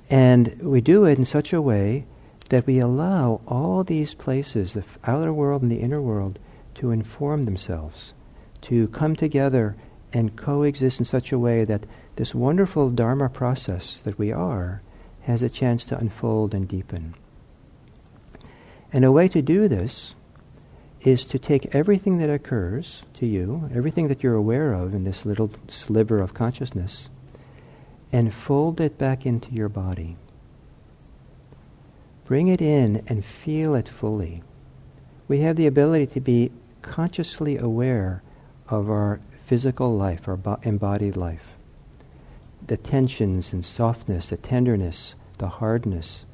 And 0.08 0.62
we 0.62 0.80
do 0.80 1.04
it 1.06 1.18
in 1.18 1.24
such 1.24 1.52
a 1.52 1.60
way 1.60 2.04
that 2.48 2.66
we 2.66 2.78
allow 2.78 3.40
all 3.46 3.84
these 3.84 4.14
places, 4.14 4.72
the 4.72 4.84
outer 5.04 5.32
world 5.32 5.62
and 5.62 5.70
the 5.70 5.80
inner 5.80 6.00
world, 6.00 6.38
to 6.74 6.90
inform 6.90 7.42
themselves, 7.42 8.14
to 8.62 8.88
come 8.88 9.14
together 9.14 9.76
and 10.12 10.36
coexist 10.36 10.98
in 10.98 11.04
such 11.04 11.32
a 11.32 11.38
way 11.38 11.64
that 11.64 11.84
this 12.16 12.34
wonderful 12.34 12.90
Dharma 12.90 13.28
process 13.28 13.98
that 14.04 14.18
we 14.18 14.32
are 14.32 14.82
has 15.22 15.42
a 15.42 15.50
chance 15.50 15.84
to 15.84 15.98
unfold 15.98 16.54
and 16.54 16.66
deepen. 16.66 17.14
And 18.92 19.04
a 19.04 19.12
way 19.12 19.28
to 19.28 19.42
do 19.42 19.68
this 19.68 20.14
is 21.02 21.26
to 21.26 21.38
take 21.38 21.74
everything 21.74 22.18
that 22.18 22.30
occurs 22.30 23.02
to 23.14 23.26
you, 23.26 23.70
everything 23.74 24.08
that 24.08 24.22
you're 24.22 24.34
aware 24.34 24.72
of 24.72 24.94
in 24.94 25.04
this 25.04 25.26
little 25.26 25.50
sliver 25.68 26.20
of 26.20 26.34
consciousness, 26.34 27.10
and 28.10 28.32
fold 28.32 28.80
it 28.80 28.96
back 28.96 29.26
into 29.26 29.52
your 29.52 29.68
body. 29.68 30.16
Bring 32.28 32.48
it 32.48 32.60
in 32.60 33.02
and 33.06 33.24
feel 33.24 33.74
it 33.74 33.88
fully. 33.88 34.42
We 35.28 35.40
have 35.40 35.56
the 35.56 35.66
ability 35.66 36.08
to 36.08 36.20
be 36.20 36.52
consciously 36.82 37.56
aware 37.56 38.22
of 38.68 38.90
our 38.90 39.18
physical 39.46 39.96
life, 39.96 40.28
our 40.28 40.36
bo- 40.36 40.60
embodied 40.62 41.16
life 41.16 41.56
the 42.66 42.76
tensions 42.76 43.54
and 43.54 43.64
softness, 43.64 44.28
the 44.28 44.36
tenderness, 44.36 45.14
the 45.38 45.48
hardness, 45.48 46.26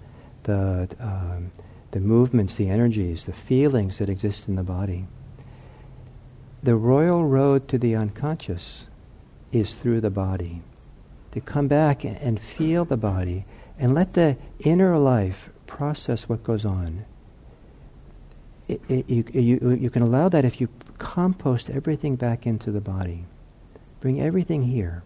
the, 0.43 0.89
um, 0.99 1.53
the 1.93 2.01
movements, 2.01 2.57
the 2.57 2.69
energies, 2.69 3.27
the 3.27 3.33
feelings 3.33 3.99
that 3.99 4.09
exist 4.09 4.49
in 4.49 4.57
the 4.57 4.65
body. 4.65 5.07
The 6.65 6.75
royal 6.75 7.25
road 7.25 7.69
to 7.69 7.79
the 7.79 7.95
unconscious 7.95 8.89
is 9.53 9.77
through 9.77 10.01
the 10.01 10.11
body. 10.11 10.63
To 11.31 11.41
come 11.41 11.69
back 11.69 12.03
and 12.05 12.41
feel 12.41 12.85
the 12.85 12.97
body 12.97 13.45
and 13.79 13.95
let 13.95 14.15
the 14.15 14.37
inner 14.59 14.99
life 14.99 15.51
process 15.75 16.29
what 16.29 16.45
goes 16.45 16.65
on. 16.65 17.05
It, 18.69 18.81
it, 18.89 19.11
you, 19.11 19.25
you, 19.35 19.71
you 19.73 19.91
can 19.91 20.03
allow 20.03 20.29
that 20.29 20.45
if 20.45 20.61
you 20.61 20.69
compost 20.99 21.69
everything 21.69 22.15
back 22.15 22.47
into 22.47 22.71
the 22.71 22.81
body. 22.81 23.25
Bring 24.01 24.21
everything 24.21 24.63
here. 24.63 25.03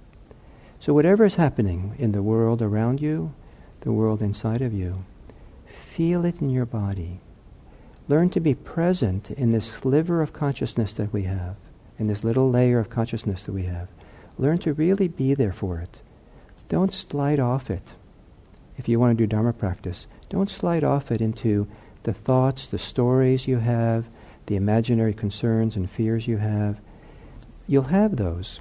So, 0.78 0.92
whatever 0.92 1.24
is 1.24 1.36
happening 1.36 1.94
in 1.98 2.12
the 2.12 2.22
world 2.22 2.60
around 2.60 3.00
you, 3.00 3.32
the 3.80 3.92
world 3.92 4.20
inside 4.20 4.60
of 4.60 4.74
you, 4.74 5.04
feel 5.66 6.26
it 6.26 6.42
in 6.42 6.50
your 6.50 6.66
body. 6.66 7.20
Learn 8.06 8.28
to 8.30 8.40
be 8.40 8.54
present 8.54 9.30
in 9.30 9.50
this 9.50 9.66
sliver 9.66 10.20
of 10.20 10.34
consciousness 10.34 10.92
that 10.94 11.14
we 11.14 11.22
have, 11.22 11.56
in 11.98 12.08
this 12.08 12.22
little 12.22 12.50
layer 12.50 12.78
of 12.78 12.90
consciousness 12.90 13.42
that 13.44 13.52
we 13.52 13.64
have. 13.64 13.88
Learn 14.36 14.58
to 14.58 14.74
really 14.74 15.08
be 15.08 15.32
there 15.32 15.52
for 15.52 15.78
it. 15.78 16.00
Don't 16.68 16.92
slide 16.92 17.40
off 17.40 17.70
it. 17.70 17.94
If 18.76 18.86
you 18.86 19.00
want 19.00 19.16
to 19.16 19.22
do 19.22 19.26
Dharma 19.26 19.54
practice, 19.54 20.06
don't 20.28 20.50
slide 20.50 20.84
off 20.84 21.10
it 21.10 21.20
into 21.20 21.66
the 22.02 22.12
thoughts, 22.12 22.68
the 22.68 22.78
stories 22.78 23.46
you 23.46 23.58
have, 23.58 24.06
the 24.46 24.56
imaginary 24.56 25.14
concerns 25.14 25.76
and 25.76 25.90
fears 25.90 26.26
you 26.26 26.38
have. 26.38 26.80
You'll 27.66 27.84
have 27.84 28.16
those. 28.16 28.60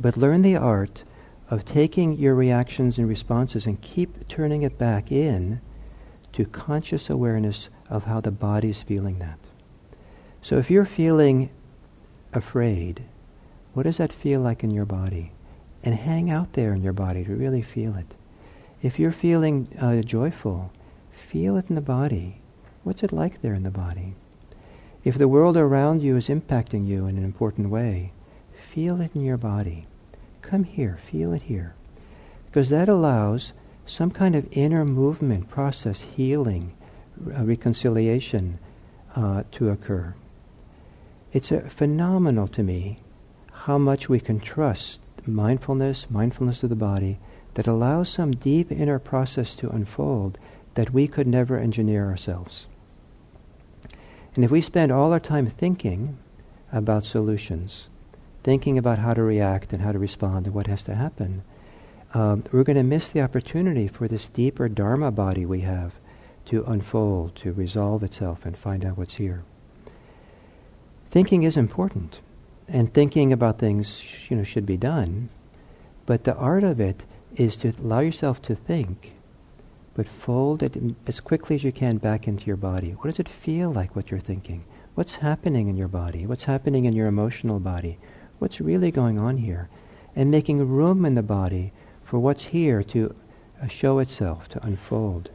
But 0.00 0.16
learn 0.16 0.42
the 0.42 0.56
art 0.56 1.04
of 1.50 1.64
taking 1.64 2.14
your 2.14 2.34
reactions 2.34 2.98
and 2.98 3.08
responses 3.08 3.66
and 3.66 3.80
keep 3.80 4.28
turning 4.28 4.62
it 4.62 4.78
back 4.78 5.10
in 5.10 5.60
to 6.32 6.44
conscious 6.44 7.08
awareness 7.08 7.68
of 7.88 8.04
how 8.04 8.20
the 8.20 8.30
body's 8.30 8.82
feeling 8.82 9.18
that. 9.18 9.38
So 10.42 10.58
if 10.58 10.70
you're 10.70 10.84
feeling 10.84 11.50
afraid, 12.32 13.02
what 13.72 13.84
does 13.84 13.96
that 13.96 14.12
feel 14.12 14.40
like 14.40 14.62
in 14.62 14.70
your 14.70 14.84
body? 14.84 15.32
And 15.82 15.94
hang 15.94 16.30
out 16.30 16.52
there 16.52 16.72
in 16.74 16.82
your 16.82 16.92
body 16.92 17.24
to 17.24 17.34
really 17.34 17.62
feel 17.62 17.96
it. 17.96 18.14
If 18.80 18.98
you're 18.98 19.12
feeling 19.12 19.68
uh, 19.80 20.02
joyful, 20.02 20.72
feel 21.10 21.56
it 21.56 21.66
in 21.68 21.74
the 21.74 21.80
body. 21.80 22.40
What's 22.84 23.02
it 23.02 23.12
like 23.12 23.42
there 23.42 23.54
in 23.54 23.64
the 23.64 23.70
body? 23.70 24.14
If 25.02 25.18
the 25.18 25.28
world 25.28 25.56
around 25.56 26.02
you 26.02 26.16
is 26.16 26.28
impacting 26.28 26.86
you 26.86 27.06
in 27.06 27.16
an 27.16 27.24
important 27.24 27.70
way, 27.70 28.12
feel 28.72 29.00
it 29.00 29.10
in 29.14 29.22
your 29.22 29.36
body. 29.36 29.86
Come 30.42 30.64
here, 30.64 30.98
feel 31.10 31.32
it 31.32 31.42
here. 31.42 31.74
Because 32.46 32.68
that 32.68 32.88
allows 32.88 33.52
some 33.84 34.10
kind 34.10 34.36
of 34.36 34.46
inner 34.52 34.84
movement, 34.84 35.48
process, 35.48 36.02
healing, 36.02 36.74
uh, 37.36 37.44
reconciliation 37.44 38.58
uh, 39.16 39.42
to 39.52 39.70
occur. 39.70 40.14
It's 41.32 41.52
phenomenal 41.68 42.48
to 42.48 42.62
me 42.62 42.98
how 43.52 43.76
much 43.78 44.08
we 44.08 44.20
can 44.20 44.40
trust 44.40 45.00
mindfulness, 45.26 46.08
mindfulness 46.10 46.62
of 46.62 46.70
the 46.70 46.76
body, 46.76 47.18
that 47.58 47.66
allows 47.66 48.08
some 48.08 48.30
deep 48.30 48.70
inner 48.70 49.00
process 49.00 49.56
to 49.56 49.68
unfold 49.70 50.38
that 50.74 50.92
we 50.92 51.08
could 51.08 51.26
never 51.26 51.58
engineer 51.58 52.06
ourselves. 52.06 52.68
And 54.36 54.44
if 54.44 54.50
we 54.52 54.60
spend 54.60 54.92
all 54.92 55.12
our 55.12 55.18
time 55.18 55.48
thinking 55.48 56.18
about 56.72 57.04
solutions, 57.04 57.88
thinking 58.44 58.78
about 58.78 59.00
how 59.00 59.12
to 59.12 59.24
react 59.24 59.72
and 59.72 59.82
how 59.82 59.90
to 59.90 59.98
respond 59.98 60.46
and 60.46 60.54
what 60.54 60.68
has 60.68 60.84
to 60.84 60.94
happen, 60.94 61.42
um, 62.14 62.44
we're 62.52 62.62
going 62.62 62.76
to 62.76 62.84
miss 62.84 63.08
the 63.08 63.22
opportunity 63.22 63.88
for 63.88 64.06
this 64.06 64.28
deeper 64.28 64.68
Dharma 64.68 65.10
body 65.10 65.44
we 65.44 65.62
have 65.62 65.94
to 66.44 66.62
unfold, 66.62 67.34
to 67.34 67.52
resolve 67.52 68.04
itself 68.04 68.46
and 68.46 68.56
find 68.56 68.84
out 68.84 68.96
what's 68.96 69.16
here. 69.16 69.42
Thinking 71.10 71.42
is 71.42 71.56
important, 71.56 72.20
and 72.68 72.94
thinking 72.94 73.32
about 73.32 73.58
things 73.58 74.30
you 74.30 74.36
know 74.36 74.44
should 74.44 74.64
be 74.64 74.76
done, 74.76 75.28
but 76.06 76.22
the 76.22 76.36
art 76.36 76.62
of 76.62 76.78
it 76.78 77.02
is 77.38 77.56
to 77.56 77.72
allow 77.82 78.00
yourself 78.00 78.42
to 78.42 78.54
think, 78.54 79.12
but 79.94 80.06
fold 80.06 80.62
it 80.62 80.76
as 81.06 81.20
quickly 81.20 81.56
as 81.56 81.64
you 81.64 81.72
can 81.72 81.96
back 81.96 82.28
into 82.28 82.46
your 82.46 82.56
body. 82.56 82.90
What 82.90 83.10
does 83.10 83.18
it 83.18 83.28
feel 83.28 83.70
like 83.70 83.96
what 83.96 84.10
you're 84.10 84.20
thinking? 84.20 84.64
What's 84.94 85.16
happening 85.16 85.68
in 85.68 85.76
your 85.76 85.88
body? 85.88 86.26
What's 86.26 86.44
happening 86.44 86.84
in 86.84 86.92
your 86.92 87.06
emotional 87.06 87.60
body? 87.60 87.98
what's 88.38 88.60
really 88.60 88.90
going 88.90 89.18
on 89.18 89.38
here, 89.38 89.68
and 90.14 90.30
making 90.30 90.66
room 90.68 91.04
in 91.04 91.14
the 91.14 91.22
body 91.22 91.72
for 92.04 92.18
what's 92.18 92.44
here 92.44 92.82
to 92.82 93.14
uh, 93.62 93.66
show 93.66 93.98
itself, 93.98 94.48
to 94.48 94.64
unfold. 94.64 95.30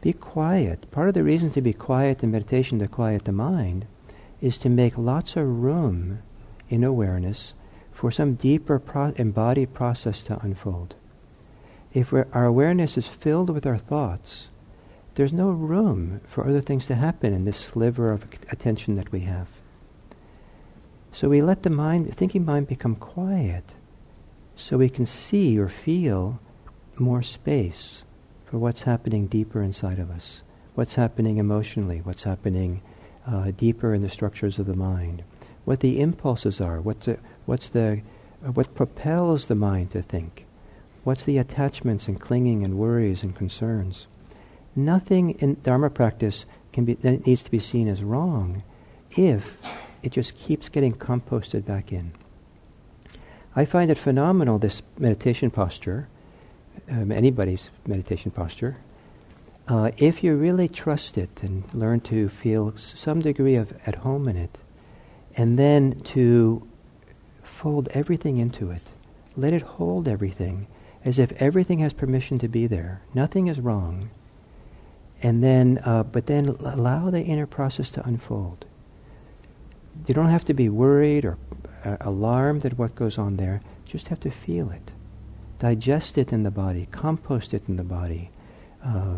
Be 0.00 0.12
quiet. 0.12 0.90
Part 0.90 1.08
of 1.08 1.14
the 1.14 1.22
reason 1.22 1.50
to 1.52 1.62
be 1.62 1.72
quiet 1.72 2.22
in 2.22 2.30
meditation, 2.30 2.78
to 2.80 2.88
quiet 2.88 3.24
the 3.24 3.32
mind, 3.32 3.86
is 4.40 4.58
to 4.58 4.68
make 4.68 4.98
lots 4.98 5.36
of 5.36 5.62
room 5.62 6.18
in 6.68 6.84
awareness 6.84 7.54
for 8.04 8.10
some 8.10 8.34
deeper 8.34 8.78
pro- 8.78 9.14
embodied 9.16 9.72
process 9.72 10.22
to 10.22 10.38
unfold. 10.40 10.94
If 11.94 12.12
our 12.12 12.44
awareness 12.44 12.98
is 12.98 13.06
filled 13.06 13.48
with 13.48 13.64
our 13.64 13.78
thoughts, 13.78 14.50
there's 15.14 15.32
no 15.32 15.48
room 15.48 16.20
for 16.28 16.46
other 16.46 16.60
things 16.60 16.86
to 16.88 16.96
happen 16.96 17.32
in 17.32 17.46
this 17.46 17.56
sliver 17.56 18.12
of 18.12 18.26
attention 18.50 18.96
that 18.96 19.10
we 19.10 19.20
have. 19.20 19.48
So 21.14 21.30
we 21.30 21.40
let 21.40 21.62
the 21.62 21.70
mind, 21.70 22.14
thinking 22.14 22.44
mind 22.44 22.68
become 22.68 22.94
quiet 22.94 23.72
so 24.54 24.76
we 24.76 24.90
can 24.90 25.06
see 25.06 25.58
or 25.58 25.70
feel 25.70 26.38
more 26.98 27.22
space 27.22 28.04
for 28.44 28.58
what's 28.58 28.82
happening 28.82 29.28
deeper 29.28 29.62
inside 29.62 29.98
of 29.98 30.10
us, 30.10 30.42
what's 30.74 30.96
happening 30.96 31.38
emotionally, 31.38 32.02
what's 32.04 32.24
happening 32.24 32.82
uh, 33.26 33.52
deeper 33.56 33.94
in 33.94 34.02
the 34.02 34.10
structures 34.10 34.58
of 34.58 34.66
the 34.66 34.76
mind, 34.76 35.24
what 35.64 35.80
the 35.80 36.02
impulses 36.02 36.60
are, 36.60 36.82
what 36.82 37.00
the, 37.00 37.18
what's 37.46 37.68
the, 37.68 38.02
uh, 38.44 38.52
what 38.52 38.74
propels 38.74 39.46
the 39.46 39.54
mind 39.54 39.90
to 39.92 40.02
think, 40.02 40.46
what's 41.04 41.24
the 41.24 41.38
attachments 41.38 42.08
and 42.08 42.20
clinging 42.20 42.64
and 42.64 42.78
worries 42.78 43.22
and 43.22 43.36
concerns. 43.36 44.06
Nothing 44.76 45.30
in 45.38 45.60
Dharma 45.62 45.90
practice 45.90 46.46
can 46.72 46.84
be, 46.84 46.96
needs 47.02 47.42
to 47.44 47.50
be 47.50 47.58
seen 47.58 47.88
as 47.88 48.02
wrong 48.02 48.62
if 49.16 49.56
it 50.02 50.12
just 50.12 50.36
keeps 50.36 50.68
getting 50.68 50.94
composted 50.94 51.64
back 51.64 51.92
in. 51.92 52.12
I 53.56 53.64
find 53.64 53.90
it 53.90 53.98
phenomenal, 53.98 54.58
this 54.58 54.82
meditation 54.98 55.50
posture, 55.50 56.08
um, 56.90 57.12
anybody's 57.12 57.70
meditation 57.86 58.32
posture, 58.32 58.76
uh, 59.68 59.92
if 59.96 60.22
you 60.22 60.34
really 60.34 60.68
trust 60.68 61.16
it 61.16 61.42
and 61.42 61.64
learn 61.72 62.00
to 62.00 62.28
feel 62.28 62.76
some 62.76 63.20
degree 63.20 63.54
of 63.54 63.72
at 63.86 63.94
home 63.96 64.28
in 64.28 64.36
it, 64.36 64.58
and 65.36 65.58
then 65.58 65.98
to 66.00 66.66
fold 67.54 67.88
everything 67.92 68.38
into 68.38 68.70
it, 68.70 68.82
let 69.36 69.52
it 69.52 69.62
hold 69.62 70.08
everything 70.08 70.66
as 71.04 71.18
if 71.18 71.32
everything 71.32 71.80
has 71.80 71.92
permission 71.92 72.38
to 72.38 72.48
be 72.48 72.66
there. 72.66 73.02
Nothing 73.12 73.46
is 73.46 73.60
wrong. 73.60 74.10
And 75.22 75.42
then, 75.42 75.80
uh, 75.84 76.02
but 76.02 76.26
then 76.26 76.48
allow 76.48 77.10
the 77.10 77.22
inner 77.22 77.46
process 77.46 77.90
to 77.90 78.06
unfold. 78.06 78.64
You 80.06 80.14
don't 80.14 80.28
have 80.28 80.44
to 80.46 80.54
be 80.54 80.68
worried 80.68 81.24
or 81.24 81.38
uh, 81.84 81.96
alarmed 82.00 82.64
at 82.64 82.78
what 82.78 82.94
goes 82.94 83.18
on 83.18 83.36
there. 83.36 83.60
Just 83.84 84.08
have 84.08 84.20
to 84.20 84.30
feel 84.30 84.70
it, 84.70 84.92
digest 85.58 86.18
it 86.18 86.32
in 86.32 86.42
the 86.42 86.50
body, 86.50 86.88
compost 86.90 87.54
it 87.54 87.68
in 87.68 87.76
the 87.76 87.84
body, 87.84 88.30
uh, 88.84 89.16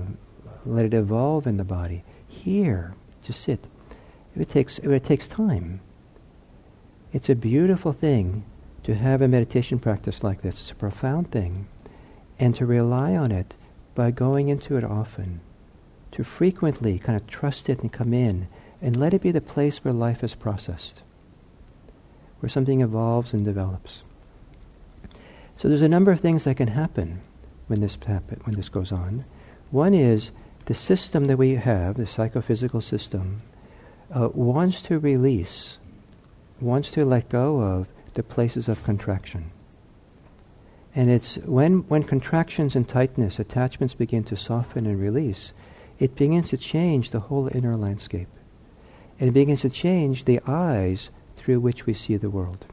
let 0.65 0.85
it 0.85 0.95
evolve 0.95 1.47
in 1.47 1.57
the 1.57 1.65
body. 1.65 2.05
Here, 2.29 2.95
just 3.23 3.43
sit. 3.43 3.65
It 4.37 4.51
takes 4.51 4.79
it 4.81 5.05
takes 5.05 5.27
time. 5.27 5.81
It's 7.13 7.31
a 7.31 7.35
beautiful 7.35 7.93
thing 7.93 8.45
to 8.83 8.95
have 8.95 9.23
a 9.23 9.29
meditation 9.29 9.79
practice 9.79 10.23
like 10.23 10.43
this. 10.43 10.61
It's 10.61 10.71
a 10.71 10.75
profound 10.75 11.31
thing, 11.31 11.67
and 12.39 12.55
to 12.57 12.67
rely 12.67 13.17
on 13.17 13.33
it 13.33 13.55
by 13.95 14.11
going 14.11 14.49
into 14.49 14.77
it 14.77 14.85
often, 14.85 15.41
to 16.13 16.25
frequently 16.25 16.99
kind 16.99 17.17
of 17.17 17.27
trust 17.27 17.69
it 17.69 17.81
and 17.81 17.93
come 17.93 18.13
in, 18.13 18.49
and 18.83 18.97
let 18.97 19.15
it 19.15 19.23
be 19.23 19.31
the 19.31 19.41
place 19.41 19.79
where 19.79 19.95
life 19.95 20.23
is 20.23 20.35
processed, 20.35 21.03
where 22.41 22.51
something 22.51 22.81
evolves 22.81 23.33
and 23.33 23.45
develops. 23.45 24.03
So 25.57 25.69
there's 25.69 25.83
a 25.83 25.89
number 25.89 26.13
of 26.13 26.21
things 26.21 26.45
that 26.45 26.59
can 26.59 26.69
happen 26.69 27.21
when 27.67 27.81
this 27.81 27.97
happen, 28.07 28.41
when 28.45 28.57
this 28.57 28.69
goes 28.69 28.93
on. 28.93 29.25
One 29.71 29.95
is 29.95 30.31
the 30.67 30.75
system 30.75 31.27
that 31.27 31.39
we 31.39 31.55
have, 31.55 31.97
the 31.97 32.07
psychophysical 32.07 32.83
system, 32.83 33.43
uh, 34.15 34.29
wants 34.35 34.83
to 34.83 34.99
release, 34.99 35.79
wants 36.61 36.91
to 36.93 37.05
let 37.05 37.29
go 37.29 37.61
of 37.61 37.89
the 38.15 38.23
places 38.23 38.69
of 38.69 38.83
contraction. 38.85 39.51
And 40.95 41.11
it's 41.11 41.37
when, 41.37 41.81
when 41.89 42.05
contractions 42.05 42.75
and 42.75 42.89
tightness, 42.89 43.39
attachments 43.39 43.95
begin 43.95 44.25
to 44.25 44.37
soften 44.37 44.87
and 44.87 44.99
release, 44.99 45.53
it 45.99 46.17
begins 46.17 46.51
to 46.51 46.57
change 46.57 47.11
the 47.11 47.21
whole 47.21 47.49
inner 47.55 47.77
landscape. 47.77 48.29
And 49.21 49.29
it 49.29 49.33
begins 49.33 49.61
to 49.63 49.71
change 49.71 50.25
the 50.25 50.41
eyes 50.47 51.11
through 51.37 51.61
which 51.61 51.85
we 51.85 51.95
see 51.95 52.17
the 52.17 52.31
world. 52.31 52.67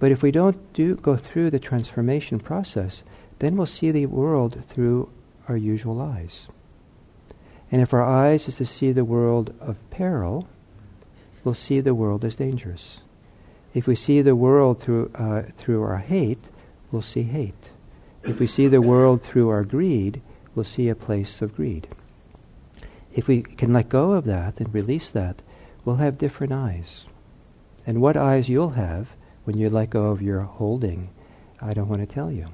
But 0.00 0.10
if 0.10 0.22
we 0.22 0.30
don't 0.30 0.72
do, 0.72 0.96
go 0.96 1.16
through 1.16 1.50
the 1.50 1.58
transformation 1.58 2.40
process, 2.40 3.04
then 3.38 3.56
we'll 3.56 3.66
see 3.66 3.90
the 3.90 4.06
world 4.06 4.64
through 4.66 5.10
our 5.48 5.56
usual 5.56 6.00
eyes. 6.00 6.48
And 7.70 7.80
if 7.80 7.94
our 7.94 8.04
eyes 8.04 8.48
is 8.48 8.56
to 8.56 8.66
see 8.66 8.92
the 8.92 9.04
world 9.04 9.54
of 9.60 9.78
peril, 9.90 10.48
we'll 11.44 11.54
see 11.54 11.80
the 11.80 11.94
world 11.94 12.24
as 12.24 12.36
dangerous. 12.36 13.02
If 13.72 13.86
we 13.86 13.94
see 13.94 14.20
the 14.20 14.36
world 14.36 14.80
through, 14.80 15.10
uh, 15.14 15.42
through 15.56 15.82
our 15.82 15.98
hate, 15.98 16.44
we'll 16.90 17.02
see 17.02 17.22
hate. 17.22 17.70
If 18.24 18.40
we 18.40 18.46
see 18.46 18.68
the 18.68 18.82
world 18.82 19.22
through 19.22 19.48
our 19.48 19.64
greed, 19.64 20.20
we'll 20.54 20.64
see 20.64 20.88
a 20.88 20.94
place 20.94 21.40
of 21.40 21.54
greed. 21.54 21.88
If 23.14 23.28
we 23.28 23.42
can 23.42 23.72
let 23.72 23.88
go 23.88 24.12
of 24.12 24.24
that 24.24 24.58
and 24.58 24.74
release 24.74 25.10
that, 25.10 25.42
we'll 25.84 25.96
have 25.96 26.18
different 26.18 26.52
eyes. 26.52 27.06
And 27.86 28.00
what 28.00 28.16
eyes 28.16 28.48
you'll 28.48 28.70
have 28.70 29.08
when 29.44 29.56
you 29.56 29.68
let 29.68 29.90
go 29.90 30.06
of 30.06 30.22
your 30.22 30.42
holding, 30.42 31.10
I 31.60 31.72
don't 31.72 31.88
want 31.88 32.00
to 32.00 32.14
tell 32.14 32.30
you. 32.30 32.46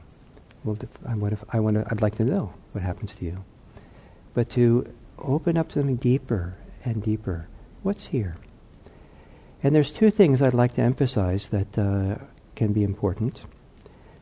Well, 0.65 0.79
I 1.07 1.15
want 1.15 1.39
to, 1.39 1.47
I 1.51 1.61
want 1.61 1.77
to, 1.77 1.87
I'd 1.91 2.03
like 2.03 2.17
to 2.17 2.25
know 2.25 2.53
what 2.73 2.85
happens 2.85 3.15
to 3.17 3.25
you. 3.25 3.45
But 4.35 4.51
to 4.51 4.93
open 5.19 5.57
up 5.57 5.69
to 5.69 5.81
something 5.81 5.97
deeper 5.97 6.57
and 6.85 7.03
deeper, 7.03 7.49
what's 7.83 8.07
here? 8.07 8.37
And 9.63 9.75
there's 9.75 9.93
two 9.93 10.11
things 10.11 10.43
I'd 10.43 10.55
like 10.55 10.75
to 10.75 10.83
emphasize 10.83 11.49
that 11.49 11.79
uh, 11.79 12.17
can 12.55 12.73
be 12.73 12.85
important. 12.85 13.43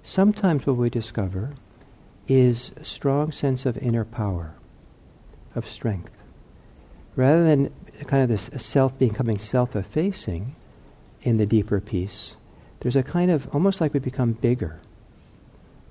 Sometimes 0.03 0.67
what 0.67 0.77
we 0.77 0.91
discover 0.91 1.55
is 2.29 2.73
a 2.77 2.85
strong 2.85 3.33
sense 3.33 3.67
of 3.67 3.77
inner 3.79 4.05
power, 4.05 4.55
of 5.55 5.69
strength. 5.69 6.13
Rather 7.17 7.45
than 7.45 7.73
kind 8.07 8.23
of 8.23 8.29
this 8.29 8.51
self 8.63 8.99
becoming 8.99 9.39
self-effacing 9.39 10.57
in 11.23 11.37
the 11.37 11.47
deeper 11.47 11.81
peace, 11.81 12.37
there's 12.81 12.97
a 12.97 13.03
kind 13.03 13.31
of 13.31 13.49
almost 13.55 13.81
like 13.81 13.95
we 13.95 14.01
become 14.01 14.33
bigger 14.33 14.81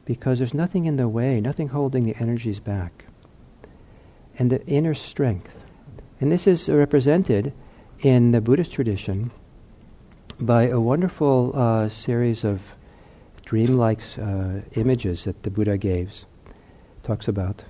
because 0.05 0.39
there's 0.39 0.53
nothing 0.53 0.85
in 0.85 0.97
the 0.97 1.07
way, 1.07 1.39
nothing 1.39 1.69
holding 1.69 2.03
the 2.03 2.15
energies 2.19 2.59
back. 2.59 3.05
And 4.37 4.51
the 4.51 4.65
inner 4.65 4.93
strength. 4.93 5.63
And 6.19 6.31
this 6.31 6.47
is 6.47 6.67
represented 6.67 7.53
in 8.03 8.31
the 8.31 8.41
Buddhist 8.41 8.73
tradition 8.73 9.31
by 10.37 10.67
a 10.67 10.79
wonderful 10.79 11.53
uh, 11.55 11.87
series 11.87 12.43
of 12.43 12.59
dreamlike 13.45 14.01
uh, 14.21 14.59
images 14.73 15.23
that 15.23 15.41
the 15.43 15.49
Buddha 15.49 15.77
gave, 15.77 16.25
talks 17.01 17.29
about, 17.29 17.63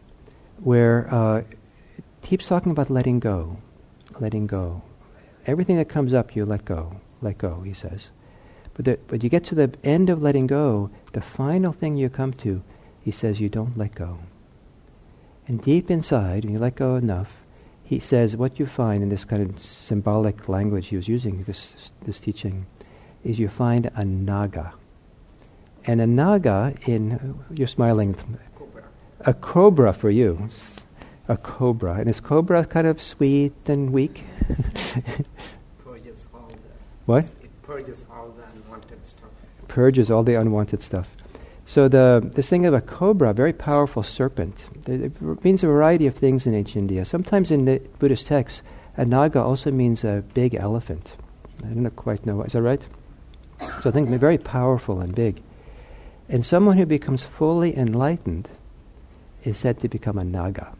where 0.58 1.08
uh, 1.14 1.44
keeps 2.24 2.48
talking 2.48 2.72
about 2.72 2.90
letting 2.90 3.20
go, 3.20 3.58
letting 4.20 4.48
go. 4.48 4.82
Everything 5.46 5.78
that 5.78 5.88
comes 5.88 6.16
up, 6.16 6.36
you 6.36 6.46
let 6.46 6.66
go, 6.66 7.00
let 7.22 7.38
go, 7.38 7.62
he 7.62 7.74
says. 7.74 8.10
But, 8.74 8.86
the, 8.86 9.00
but 9.06 9.24
you 9.24 9.30
get 9.30 9.44
to 9.46 9.56
the 9.56 9.72
end 9.84 10.10
of 10.10 10.24
letting 10.24 10.48
go, 10.48 10.90
the 11.12 11.22
final 11.22 11.72
thing 11.72 11.96
you 11.96 12.10
come 12.10 12.34
to, 12.34 12.64
he 13.02 13.12
says 13.12 13.40
you 13.40 13.50
don't 13.50 13.78
let 13.78 13.94
go. 13.94 14.18
And 15.48 15.62
deep 15.62 15.92
inside, 15.92 16.44
when 16.44 16.54
you 16.54 16.60
let 16.60 16.76
go 16.76 16.96
enough, 16.96 17.43
he 17.94 18.00
says 18.00 18.36
what 18.36 18.60
you 18.60 18.66
find 18.66 19.04
in 19.04 19.10
this 19.10 19.24
kind 19.24 19.42
of 19.48 19.60
symbolic 19.62 20.50
language 20.50 20.88
he 20.88 20.96
was 20.96 21.08
using, 21.08 21.44
this, 21.44 21.92
this 22.06 22.20
teaching, 22.20 22.66
is 23.24 23.38
you 23.38 23.48
find 23.48 23.92
a 23.96 24.04
naga. 24.04 24.74
And 25.86 26.02
a 26.02 26.08
naga 26.08 26.74
in, 26.88 27.40
you're 27.52 27.68
smiling, 27.68 28.16
cobra. 28.56 28.84
a 29.22 29.34
cobra 29.34 29.94
for 29.94 30.10
you. 30.10 30.50
A 31.28 31.38
cobra. 31.38 31.94
And 31.94 32.10
is 32.10 32.20
cobra 32.20 32.66
kind 32.66 32.88
of 32.88 33.02
sweet 33.02 33.54
and 33.68 33.94
weak? 33.94 34.24
what? 37.06 37.36
purges 37.62 38.06
all 38.12 38.30
the 38.30 38.44
unwanted 38.56 39.06
stuff. 39.06 39.30
Purges 39.68 40.12
all 40.12 40.24
the 40.24 40.36
unwanted 40.36 40.82
stuff. 40.82 41.08
So 41.66 41.88
the 41.88 42.30
this 42.36 42.50
thing 42.50 42.66
of 42.66 42.74
a 42.74 42.82
cobra, 42.82 43.34
very 43.34 43.54
powerful 43.54 44.04
serpent, 44.04 44.66
it 44.88 45.44
means 45.44 45.64
a 45.64 45.68
variety 45.68 46.08
of 46.08 46.16
things 46.16 46.46
in 46.46 46.54
ancient 46.54 46.82
India. 46.82 47.06
Sometimes 47.06 47.52
in 47.52 47.66
the 47.66 47.80
Buddhist 48.00 48.28
texts, 48.28 48.62
a 48.98 49.06
naga 49.06 49.42
also 49.42 49.72
means 49.72 50.04
a 50.04 50.24
big 50.34 50.56
elephant. 50.56 51.16
I 51.64 51.68
don't 51.68 51.90
quite 51.96 52.26
know. 52.26 52.44
Is 52.44 52.54
that 52.54 52.62
right? 52.62 52.86
So 53.82 53.90
I 53.90 53.94
think 53.94 54.10
very 54.10 54.38
powerful 54.38 55.00
and 55.00 55.16
big. 55.16 55.42
And 56.28 56.46
someone 56.46 56.78
who 56.78 56.86
becomes 56.86 57.24
fully 57.24 57.78
enlightened 57.78 58.50
is 59.44 59.58
said 59.58 59.80
to 59.82 59.88
become 59.88 60.18
a 60.18 60.24
naga. 60.24 60.74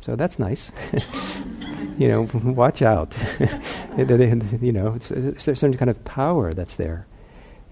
So 0.00 0.14
that's 0.14 0.38
nice. 0.38 0.70
you 1.98 2.08
know, 2.08 2.28
watch 2.44 2.82
out. 2.82 3.14
you 3.98 4.72
know, 4.72 4.98
there's 4.98 5.58
some 5.58 5.74
kind 5.74 5.90
of 5.90 6.04
power 6.04 6.54
that's 6.54 6.76
there. 6.76 7.06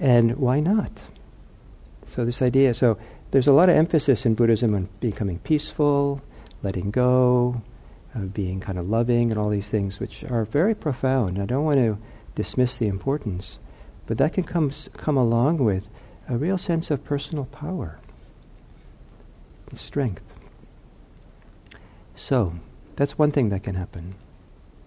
And 0.00 0.36
why 0.36 0.60
not? 0.60 0.90
So 2.14 2.24
this 2.24 2.42
idea, 2.42 2.74
so 2.74 2.96
there's 3.32 3.48
a 3.48 3.52
lot 3.52 3.68
of 3.68 3.74
emphasis 3.74 4.24
in 4.24 4.34
Buddhism 4.34 4.72
on 4.72 4.88
becoming 5.00 5.40
peaceful, 5.40 6.22
letting 6.62 6.92
go, 6.92 7.60
uh, 8.14 8.20
being 8.20 8.60
kind 8.60 8.78
of 8.78 8.88
loving, 8.88 9.32
and 9.32 9.40
all 9.40 9.48
these 9.48 9.68
things, 9.68 9.98
which 9.98 10.22
are 10.22 10.44
very 10.44 10.76
profound. 10.76 11.42
I 11.42 11.44
don't 11.44 11.64
want 11.64 11.78
to 11.78 11.98
dismiss 12.36 12.78
the 12.78 12.86
importance, 12.86 13.58
but 14.06 14.18
that 14.18 14.32
can 14.32 14.44
come 14.44 14.70
come 14.96 15.16
along 15.16 15.58
with 15.58 15.88
a 16.28 16.36
real 16.36 16.56
sense 16.56 16.88
of 16.88 17.02
personal 17.02 17.46
power, 17.46 17.98
strength. 19.74 20.22
So, 22.14 22.52
that's 22.94 23.18
one 23.18 23.32
thing 23.32 23.48
that 23.48 23.64
can 23.64 23.74
happen. 23.74 24.14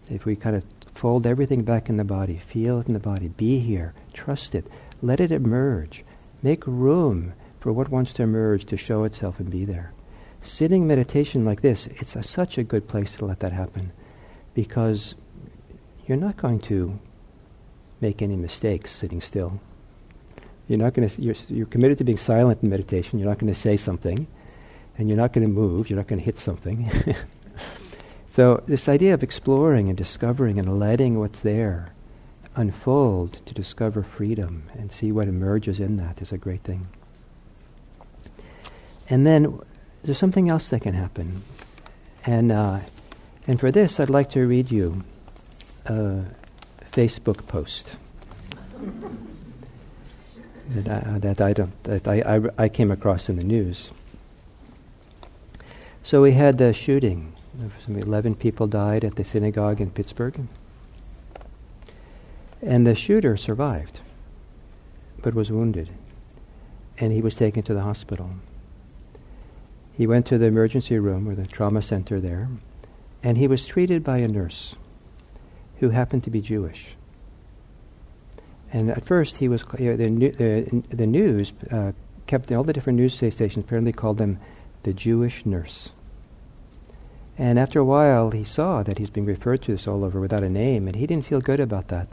If 0.10 0.24
we 0.24 0.38
kind 0.38 0.56
of 0.56 0.64
fold 0.96 1.28
everything 1.28 1.64
back 1.64 1.90
in 1.90 1.98
the 1.98 2.06
body, 2.06 2.38
feel 2.38 2.80
it 2.80 2.88
in 2.88 2.94
the 2.94 3.00
body, 3.02 3.28
be 3.28 3.60
here, 3.60 3.94
trust 4.14 4.56
it, 4.56 4.66
let 5.02 5.20
it 5.20 5.34
emerge, 5.34 6.06
make 6.42 6.66
room 6.66 7.34
for 7.60 7.74
what 7.74 7.90
wants 7.90 8.14
to 8.14 8.24
emerge 8.24 8.66
to 8.66 8.78
show 8.78 9.04
itself 9.04 9.40
and 9.40 9.50
be 9.50 9.66
there. 9.66 9.94
Sitting 10.42 10.88
meditation 10.88 11.44
like 11.44 11.62
this, 11.62 11.88
it's 11.88 12.16
a, 12.16 12.24
such 12.24 12.58
a 12.58 12.64
good 12.64 12.88
place 12.88 13.16
to 13.16 13.26
let 13.26 13.40
that 13.40 13.52
happen 13.52 13.92
because 14.54 15.16
you're 16.06 16.18
not 16.18 16.38
going 16.38 16.60
to 16.60 17.00
make 18.00 18.22
any 18.22 18.36
mistakes 18.36 18.92
sitting 18.92 19.20
still. 19.20 19.60
You're 20.68 20.80
not 20.80 20.94
going 20.94 21.08
to. 21.08 21.22
You're, 21.22 21.36
you're 21.48 21.66
committed 21.66 21.98
to 22.00 22.04
being 22.04 22.18
silent 22.18 22.62
in 22.62 22.70
meditation. 22.70 23.20
You're 23.20 23.30
not 23.30 23.40
going 23.40 23.54
to 23.54 23.60
say 23.60 23.78
something, 23.78 24.28
and 24.98 25.08
you're 25.08 25.18
not 25.18 25.32
going 25.32 25.46
to 25.46 25.52
move. 25.52 25.90
You're 25.90 25.98
not 25.98 26.08
going 26.08 26.20
to 26.20 26.26
hit 26.26 26.40
something. 26.40 26.92
so 28.30 28.64
this 28.68 28.90
idea 28.90 29.14
of 29.14 29.24
exploring 29.24 29.88
and 29.88 29.98
discovering 29.98 30.60
and 30.60 30.80
letting 30.80 31.20
what's 31.20 31.42
there 31.42 31.94
unfold 32.58 33.46
to 33.46 33.54
discover 33.54 34.04
freedom 34.04 34.64
and 34.74 34.92
see 34.92 35.12
what 35.12 35.28
emerges 35.28 35.80
in 35.80 35.98
that 35.98 36.22
is 36.22 36.32
a 36.32 36.38
great 36.38 36.62
thing. 36.64 36.88
And 39.10 39.26
then 39.26 39.60
there's 40.04 40.18
something 40.18 40.50
else 40.50 40.68
that 40.70 40.82
can 40.82 40.94
happen, 40.94 41.44
and 42.26 42.52
uh, 42.52 42.80
and 43.48 43.60
for 43.60 43.72
this 43.72 44.00
I'd 44.00 44.10
like 44.10 44.30
to 44.32 44.46
read 44.46 44.70
you 44.70 45.04
a 45.86 46.26
Facebook 46.92 47.48
post 47.48 47.96
that 50.70 51.08
I, 51.08 51.20
that 51.20 51.42
I, 51.42 51.54
don't, 51.54 51.84
that 51.84 52.08
I, 52.08 52.22
I, 52.22 52.64
I 52.66 52.70
came 52.70 52.92
across 52.92 53.30
in 53.30 53.38
the 53.38 53.44
news. 53.44 53.92
So 56.04 56.22
we 56.22 56.34
had 56.34 56.58
the 56.58 56.74
shooting. 56.74 57.34
Some 57.86 57.98
11 57.98 58.36
people 58.36 58.68
died 58.68 59.04
at 59.04 59.16
the 59.16 59.24
synagogue 59.24 59.82
in 59.82 59.92
Pittsburgh. 59.92 60.48
And 62.62 62.86
the 62.86 62.96
shooter 62.96 63.38
survived, 63.38 64.00
but 65.22 65.34
was 65.34 65.52
wounded. 65.52 65.90
And 66.98 67.14
he 67.14 67.22
was 67.22 67.36
taken 67.36 67.64
to 67.64 67.74
the 67.74 67.82
hospital. 67.82 68.32
He 69.94 70.08
went 70.08 70.26
to 70.28 70.38
the 70.38 70.46
emergency 70.46 70.98
room 71.00 71.28
or 71.28 71.36
the 71.36 71.48
trauma 71.48 71.82
center 71.82 72.20
there, 72.20 72.50
and 73.24 73.38
he 73.38 73.48
was 73.48 73.66
treated 73.66 74.04
by 74.04 74.18
a 74.18 74.28
nurse 74.28 74.76
who 75.80 75.90
happened 75.90 76.24
to 76.24 76.30
be 76.30 76.42
Jewish. 76.42 76.96
And 78.72 78.92
at 78.92 79.06
first, 79.06 79.38
he 79.38 79.48
was 79.48 79.64
you 79.80 79.96
know, 79.96 79.98
the, 79.98 80.30
the, 80.30 80.84
the 80.96 81.08
news 81.08 81.54
uh, 81.72 81.94
kept 82.28 82.52
all 82.52 82.64
the 82.64 82.74
different 82.74 82.98
news 82.98 83.16
stations 83.16 83.58
apparently 83.58 83.94
called 83.94 84.20
him 84.20 84.40
the 84.84 84.94
Jewish 84.94 85.46
nurse. 85.46 85.90
And 87.38 87.58
after 87.60 87.80
a 87.80 87.86
while, 87.86 88.32
he 88.32 88.44
saw 88.44 88.84
that 88.84 88.98
he's 88.98 89.10
being 89.10 89.28
referred 89.28 89.62
to 89.64 89.72
this 89.72 89.88
all 89.88 90.04
over 90.04 90.20
without 90.20 90.44
a 90.44 90.50
name, 90.50 90.88
and 90.88 90.96
he 90.96 91.08
didn't 91.08 91.26
feel 91.26 91.40
good 91.40 91.60
about 91.60 91.88
that. 91.90 92.08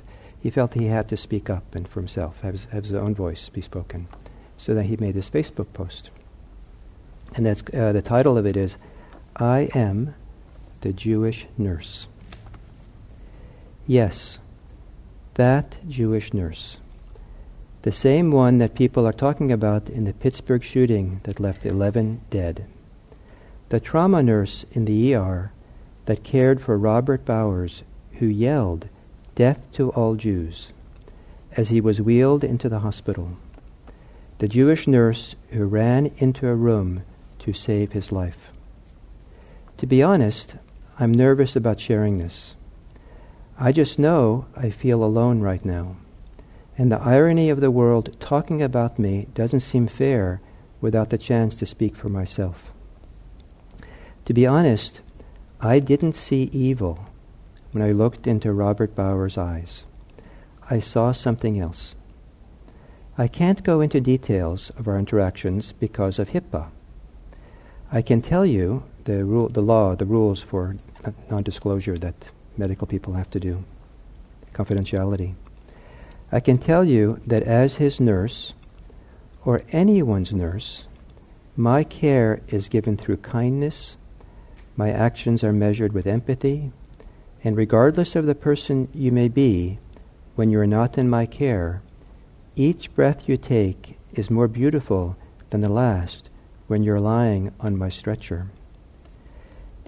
He 0.45 0.51
felt 0.51 0.75
he 0.75 0.89
had 0.89 1.09
to 1.09 1.17
speak 1.17 1.49
up 1.49 1.75
and 1.75 1.89
for 1.89 2.01
himself, 2.01 2.43
have 2.43 2.53
his, 2.53 2.65
have 2.67 2.85
his 2.85 2.93
own 2.93 3.15
voice 3.15 3.49
be 3.49 3.63
spoken. 3.63 4.09
So 4.59 4.75
then 4.75 4.85
he 4.85 4.99
made 4.99 5.15
this 5.15 5.31
Facebook 5.31 5.73
post. 5.73 6.11
And 7.35 7.47
that's, 7.47 7.63
uh, 7.73 7.93
the 7.93 8.03
title 8.03 8.37
of 8.37 8.45
it 8.45 8.55
is, 8.55 8.77
I 9.37 9.71
am 9.75 10.15
the 10.83 10.93
Jewish 10.93 11.47
nurse. 11.57 12.09
Yes, 13.87 14.39
that 15.33 15.79
Jewish 15.89 16.35
nurse. 16.35 16.79
The 17.81 17.91
same 17.93 18.31
one 18.31 18.59
that 18.59 18.75
people 18.75 19.07
are 19.07 19.15
talking 19.15 19.51
about 19.51 19.89
in 19.89 20.05
the 20.05 20.13
Pittsburgh 20.13 20.63
shooting 20.63 21.23
that 21.23 21.41
left 21.41 21.65
11 21.65 22.21
dead. 22.29 22.67
The 23.71 23.81
trauma 23.81 24.23
nurse 24.23 24.67
in 24.73 24.85
the 24.85 25.15
ER 25.15 25.53
that 26.05 26.23
cared 26.23 26.61
for 26.61 26.77
Robert 26.77 27.25
Bowers, 27.25 27.83
who 28.19 28.27
yelled, 28.27 28.91
Death 29.35 29.67
to 29.73 29.91
all 29.91 30.15
Jews, 30.15 30.73
as 31.57 31.69
he 31.69 31.81
was 31.81 32.01
wheeled 32.01 32.45
into 32.45 32.69
the 32.69 32.81
hospital. 32.81 33.37
The 34.39 34.47
Jewish 34.47 34.87
nurse 34.87 35.35
who 35.51 35.67
ran 35.67 36.13
into 36.19 36.47
a 36.47 36.55
room 36.55 37.03
to 37.41 37.53
save 37.53 37.93
his 37.93 38.13
life. 38.13 38.51
To 39.79 39.87
be 39.87 40.05
honest, 40.05 40.55
I'm 41.01 41.11
nervous 41.11 41.57
about 41.57 41.81
sharing 41.81 42.19
this. 42.19 42.55
I 43.59 43.73
just 43.73 43.99
know 43.99 44.47
I 44.57 44.71
feel 44.71 45.03
alone 45.03 45.41
right 45.41 45.65
now. 45.65 45.97
And 46.79 46.93
the 46.93 47.01
irony 47.01 47.51
of 47.51 47.61
the 47.61 47.73
world 47.73 48.17
talking 48.21 48.63
about 48.63 49.01
me 49.01 49.27
doesn't 49.35 49.61
seem 49.61 49.89
fair 49.89 50.41
without 50.81 51.11
the 51.11 51.19
chance 51.19 51.57
to 51.57 51.67
speak 51.67 51.97
for 51.97 52.09
myself. 52.09 52.73
To 54.27 54.33
be 54.33 54.47
honest, 54.47 55.01
I 55.61 55.81
didn't 55.81 56.15
see 56.15 56.51
evil 56.53 57.07
when 57.75 57.83
I 57.83 57.91
looked 57.91 58.29
into 58.29 58.53
Robert 58.53 58.95
Bowers' 58.95 59.37
eyes. 59.37 59.85
I 60.71 60.79
saw 60.79 61.11
something 61.11 61.59
else. 61.59 61.97
I 63.19 63.27
can't 63.27 63.65
go 63.65 63.81
into 63.81 64.01
details 64.01 64.71
of 64.79 64.87
our 64.87 64.97
interactions 64.97 65.73
because 65.73 66.21
of 66.21 66.29
HIPAA. 66.29 66.69
I 67.91 68.01
can 68.01 68.23
tell 68.23 68.47
you 68.47 68.85
the, 69.07 69.25
rule, 69.25 69.49
the 69.49 69.61
law, 69.61 69.97
the 69.97 70.07
rules 70.07 70.41
for 70.41 70.77
non-disclosure 71.29 71.99
that 71.99 72.31
medical 72.57 72.87
people 72.87 73.15
have 73.15 73.29
to 73.31 73.41
do. 73.41 73.65
Confidentiality. 74.53 75.35
I 76.31 76.39
can 76.39 76.59
tell 76.59 76.85
you 76.85 77.21
that 77.27 77.43
as 77.43 77.77
his 77.77 77.99
nurse, 77.99 78.55
or 79.45 79.63
anyone's 79.71 80.33
nurse, 80.33 80.87
my 81.57 81.83
care 81.83 82.41
is 82.47 82.69
given 82.69 82.97
through 82.97 83.17
kindness, 83.17 83.97
my 84.77 84.93
actions 84.93 85.43
are 85.43 85.53
measured 85.53 85.93
with 85.93 86.07
empathy, 86.07 86.71
and 87.45 87.59
regardless 87.59 88.17
of 88.17 88.25
the 88.25 88.35
person 88.35 88.89
you 88.95 89.13
may 89.13 89.29
be, 89.29 89.79
when 90.35 90.49
you 90.51 90.59
are 90.59 90.67
not 90.67 90.97
in 90.97 91.11
my 91.11 91.27
care, 91.27 91.83
each 92.57 92.93
breath 92.95 93.29
you 93.29 93.37
take 93.37 93.99
is 94.15 94.31
more 94.31 94.49
beautiful 94.49 95.15
than 95.51 95.61
the 95.61 95.69
last 95.69 96.31
when 96.67 96.83
you're 96.83 96.99
lying 96.99 97.53
on 97.61 97.77
my 97.77 97.91
stretcher. 97.91 98.49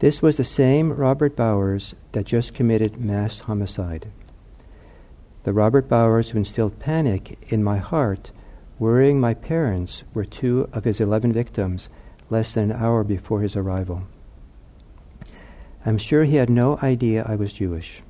This 0.01 0.21
was 0.21 0.37
the 0.37 0.45
same 0.45 0.93
Robert 0.93 1.35
Bowers 1.35 1.95
that 2.13 2.27
just 2.27 2.53
committed 2.53 3.01
mass 3.01 3.39
homicide. 3.41 4.09
The 5.45 5.55
Robert 5.55 5.89
Bowers 5.89 6.31
who 6.31 6.39
instilled 6.39 6.79
panic 6.79 7.39
in 7.49 7.65
my 7.65 7.79
heart, 7.79 8.31
worrying 8.79 9.19
my 9.19 9.33
parents, 9.33 10.05
were 10.13 10.27
two 10.27 10.69
of 10.75 10.85
his 10.85 11.01
11 11.01 11.33
victims 11.33 11.89
less 12.29 12.53
than 12.53 12.71
an 12.71 12.77
hour 12.77 13.03
before 13.05 13.41
his 13.41 13.57
arrival. 13.57 14.03
I'm 15.87 15.99
sure 15.99 16.25
he 16.25 16.35
had 16.35 16.51
no 16.51 16.81
idea 16.83 17.25
I 17.29 17.37
was 17.37 17.53
Jewish. 17.53 18.03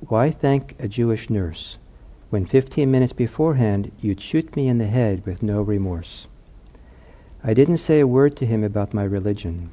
Why 0.00 0.30
thank 0.30 0.74
a 0.78 0.88
Jewish 0.88 1.28
nurse 1.28 1.76
when 2.30 2.46
15 2.46 2.90
minutes 2.90 3.12
beforehand 3.12 3.92
you'd 4.00 4.22
shoot 4.22 4.56
me 4.56 4.66
in 4.66 4.78
the 4.78 4.86
head 4.86 5.26
with 5.26 5.42
no 5.42 5.60
remorse? 5.60 6.26
I 7.44 7.52
didn't 7.52 7.84
say 7.84 8.00
a 8.00 8.06
word 8.06 8.34
to 8.38 8.46
him 8.46 8.64
about 8.64 8.94
my 8.94 9.04
religion. 9.04 9.72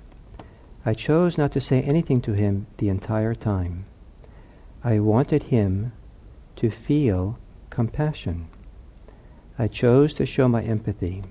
I 0.86 0.94
chose 0.94 1.38
not 1.38 1.54
to 1.54 1.62
say 1.62 1.82
anything 1.82 2.20
to 2.24 2.34
him 2.34 2.68
the 2.76 2.90
entire 2.90 3.36
time. 3.36 3.86
I 4.84 5.00
wanted 5.00 5.44
him 5.44 5.94
to 6.58 6.70
feel 6.70 7.40
compassion. 7.70 8.50
I 9.58 9.70
chose 9.70 10.14
to 10.16 10.26
show 10.26 10.50
my 10.50 10.62
empathy. 10.62 11.24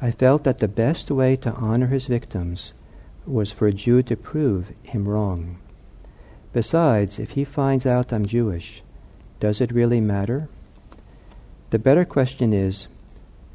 I 0.00 0.12
felt 0.12 0.44
that 0.44 0.58
the 0.58 0.68
best 0.68 1.10
way 1.10 1.34
to 1.34 1.52
honor 1.52 1.88
his 1.88 2.06
victims 2.06 2.74
was 3.26 3.52
for 3.52 3.66
a 3.66 3.72
Jew 3.72 4.02
to 4.04 4.16
prove 4.16 4.72
him 4.82 5.08
wrong. 5.08 5.58
Besides, 6.52 7.18
if 7.18 7.30
he 7.30 7.44
finds 7.44 7.86
out 7.86 8.12
I'm 8.12 8.26
Jewish, 8.26 8.82
does 9.40 9.60
it 9.60 9.72
really 9.72 10.00
matter? 10.00 10.48
The 11.70 11.78
better 11.78 12.04
question 12.04 12.52
is, 12.52 12.88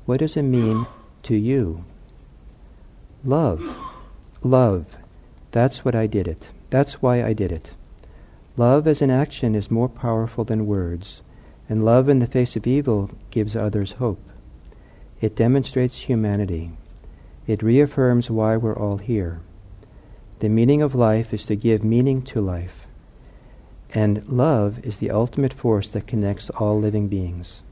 what 0.05 0.19
does 0.19 0.37
it 0.37 0.43
mean 0.43 0.85
to 1.23 1.35
you? 1.35 1.85
Love 3.23 3.61
Love. 4.43 4.97
That's 5.51 5.85
what 5.85 5.93
I 5.93 6.07
did 6.07 6.27
it. 6.27 6.49
That's 6.71 6.99
why 6.99 7.23
I 7.23 7.33
did 7.33 7.51
it. 7.51 7.73
Love 8.57 8.87
as 8.87 9.01
an 9.01 9.11
action 9.11 9.53
is 9.53 9.69
more 9.69 9.87
powerful 9.87 10.43
than 10.43 10.65
words, 10.65 11.21
and 11.69 11.85
love 11.85 12.09
in 12.09 12.17
the 12.17 12.25
face 12.25 12.55
of 12.55 12.65
evil 12.65 13.11
gives 13.29 13.55
others 13.55 13.93
hope. 13.93 14.21
It 15.21 15.35
demonstrates 15.35 15.99
humanity. 15.99 16.71
It 17.45 17.61
reaffirms 17.61 18.31
why 18.31 18.57
we're 18.57 18.77
all 18.77 18.97
here. 18.97 19.41
The 20.41 20.49
meaning 20.49 20.83
of 20.83 20.93
life 20.93 21.33
is 21.33 21.45
to 21.45 21.55
give 21.55 21.83
meaning 21.83 22.21
to 22.23 22.41
life. 22.41 22.85
And 23.95 24.27
love 24.27 24.85
is 24.85 24.97
the 24.97 25.09
ultimate 25.11 25.53
force 25.53 25.87
that 25.89 26.07
connects 26.07 26.51
all 26.51 26.77
living 26.77 27.07
beings. 27.07 27.63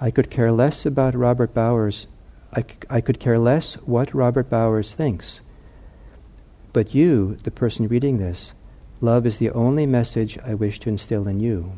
I 0.00 0.10
could 0.10 0.30
care 0.30 0.52
less 0.52 0.86
about 0.86 1.14
Robert 1.16 1.52
Bowers. 1.52 2.06
I, 2.52 2.60
c- 2.60 2.68
I 2.88 3.00
could 3.00 3.18
care 3.18 3.38
less 3.38 3.74
what 3.86 4.14
Robert 4.14 4.48
Bowers 4.48 4.92
thinks 4.92 5.40
but 6.76 6.94
you, 6.94 7.38
the 7.42 7.50
person 7.50 7.88
reading 7.88 8.18
this, 8.18 8.52
love 9.00 9.24
is 9.24 9.38
the 9.38 9.48
only 9.52 9.86
message 9.86 10.38
I 10.44 10.52
wish 10.52 10.78
to 10.80 10.90
instill 10.90 11.26
in 11.26 11.40
you. 11.40 11.72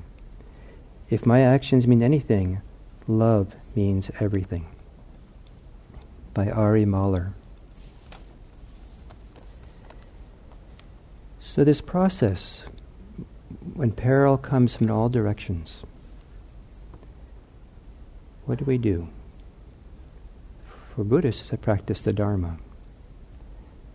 If 1.08 1.24
my 1.24 1.42
actions 1.42 1.86
mean 1.86 2.02
anything, 2.02 2.62
love 3.06 3.54
means 3.76 4.10
everything. 4.18 4.66
By 6.34 6.50
Ari 6.50 6.84
Mahler. 6.84 7.32
So, 11.58 11.64
this 11.64 11.80
process, 11.80 12.66
when 13.74 13.90
peril 13.90 14.38
comes 14.38 14.76
from 14.76 14.92
all 14.92 15.08
directions, 15.08 15.82
what 18.46 18.60
do 18.60 18.64
we 18.64 18.78
do? 18.78 19.08
For 20.94 21.02
Buddhists, 21.02 21.48
to 21.48 21.56
practice 21.56 22.00
the 22.00 22.12
Dharma. 22.12 22.58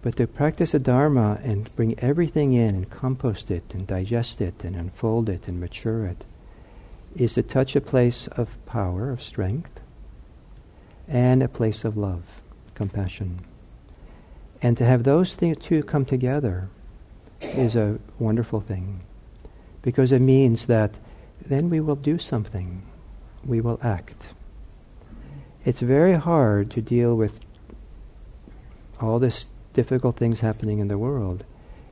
But 0.02 0.18
to 0.18 0.28
practice 0.28 0.74
the 0.74 0.80
Dharma 0.80 1.40
and 1.42 1.74
bring 1.78 1.98
everything 2.00 2.52
in 2.52 2.76
and 2.76 2.90
compost 2.90 3.50
it 3.50 3.74
and 3.74 3.88
digest 3.88 4.42
it 4.42 4.66
and 4.66 4.76
unfold 4.76 5.30
it 5.30 5.48
and 5.48 5.58
mature 5.58 6.06
it 6.06 6.26
is 7.16 7.36
to 7.36 7.44
touch 7.44 7.78
a 7.78 7.80
place 7.80 8.28
of 8.28 8.58
power, 8.66 9.10
of 9.10 9.24
strength, 9.24 9.80
and 11.08 11.42
a 11.42 11.48
place 11.48 11.86
of 11.86 11.96
love, 11.96 12.24
compassion. 12.76 13.40
And 14.62 14.76
to 14.76 14.84
have 14.84 15.06
those 15.06 15.38
th- 15.38 15.60
two 15.60 15.82
come 15.84 16.04
together 16.04 16.68
is 17.44 17.76
a 17.76 18.00
wonderful 18.20 18.62
thing 18.62 19.02
because 19.82 20.12
it 20.12 20.20
means 20.20 20.66
that 20.68 20.92
then 21.46 21.70
we 21.70 21.80
will 21.80 21.96
do 21.96 22.18
something, 22.18 22.84
we 23.46 23.62
will 23.62 23.80
act. 23.84 24.30
It's 25.66 25.80
very 25.80 26.16
hard 26.16 26.72
to 26.72 26.82
deal 26.82 27.16
with 27.16 27.40
all 29.00 29.20
this 29.20 29.48
difficult 29.74 30.18
things 30.18 30.40
happening 30.40 30.80
in 30.80 30.88
the 30.88 30.98
world 30.98 31.44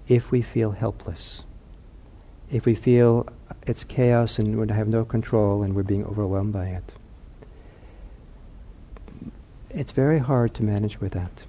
if 0.07 0.31
we 0.31 0.41
feel 0.41 0.71
helpless. 0.71 1.43
If 2.51 2.65
we 2.65 2.75
feel 2.75 3.27
it's 3.67 3.83
chaos 3.83 4.39
and 4.39 4.57
we 4.57 4.73
have 4.73 4.87
no 4.87 5.05
control 5.05 5.63
and 5.63 5.75
we're 5.75 5.83
being 5.83 6.05
overwhelmed 6.05 6.53
by 6.53 6.67
it. 6.67 6.93
It's 9.69 9.91
very 9.91 10.19
hard 10.19 10.53
to 10.55 10.63
manage 10.63 10.99
with 10.99 11.13
that. 11.13 11.43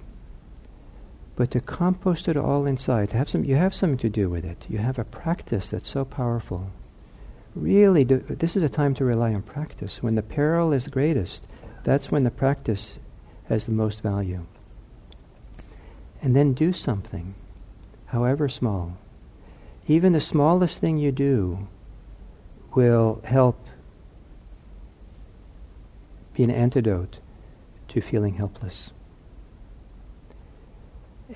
But 1.35 1.49
to 1.51 1.59
compost 1.59 2.27
it 2.27 2.37
all 2.37 2.65
inside, 2.65 3.11
have 3.11 3.29
some, 3.29 3.43
you 3.43 3.55
have 3.55 3.73
something 3.73 3.97
to 3.99 4.09
do 4.09 4.29
with 4.29 4.45
it. 4.45 4.65
You 4.69 4.77
have 4.77 4.99
a 4.99 5.03
practice 5.03 5.67
that's 5.67 5.89
so 5.89 6.05
powerful. 6.05 6.69
Really, 7.55 8.03
do, 8.03 8.19
this 8.19 8.55
is 8.55 8.63
a 8.63 8.69
time 8.69 8.93
to 8.95 9.05
rely 9.05 9.33
on 9.33 9.41
practice. 9.41 10.03
When 10.03 10.15
the 10.15 10.21
peril 10.21 10.73
is 10.73 10.87
greatest, 10.87 11.45
that's 11.83 12.11
when 12.11 12.23
the 12.23 12.31
practice 12.31 12.99
has 13.49 13.65
the 13.65 13.71
most 13.71 14.01
value. 14.01 14.45
And 16.21 16.35
then 16.35 16.53
do 16.53 16.71
something, 16.71 17.33
however 18.07 18.47
small. 18.47 18.97
Even 19.87 20.13
the 20.13 20.21
smallest 20.21 20.79
thing 20.79 20.97
you 20.97 21.11
do 21.11 21.67
will 22.75 23.21
help 23.25 23.67
be 26.33 26.43
an 26.43 26.51
antidote 26.51 27.19
to 27.89 28.01
feeling 28.01 28.35
helpless. 28.35 28.91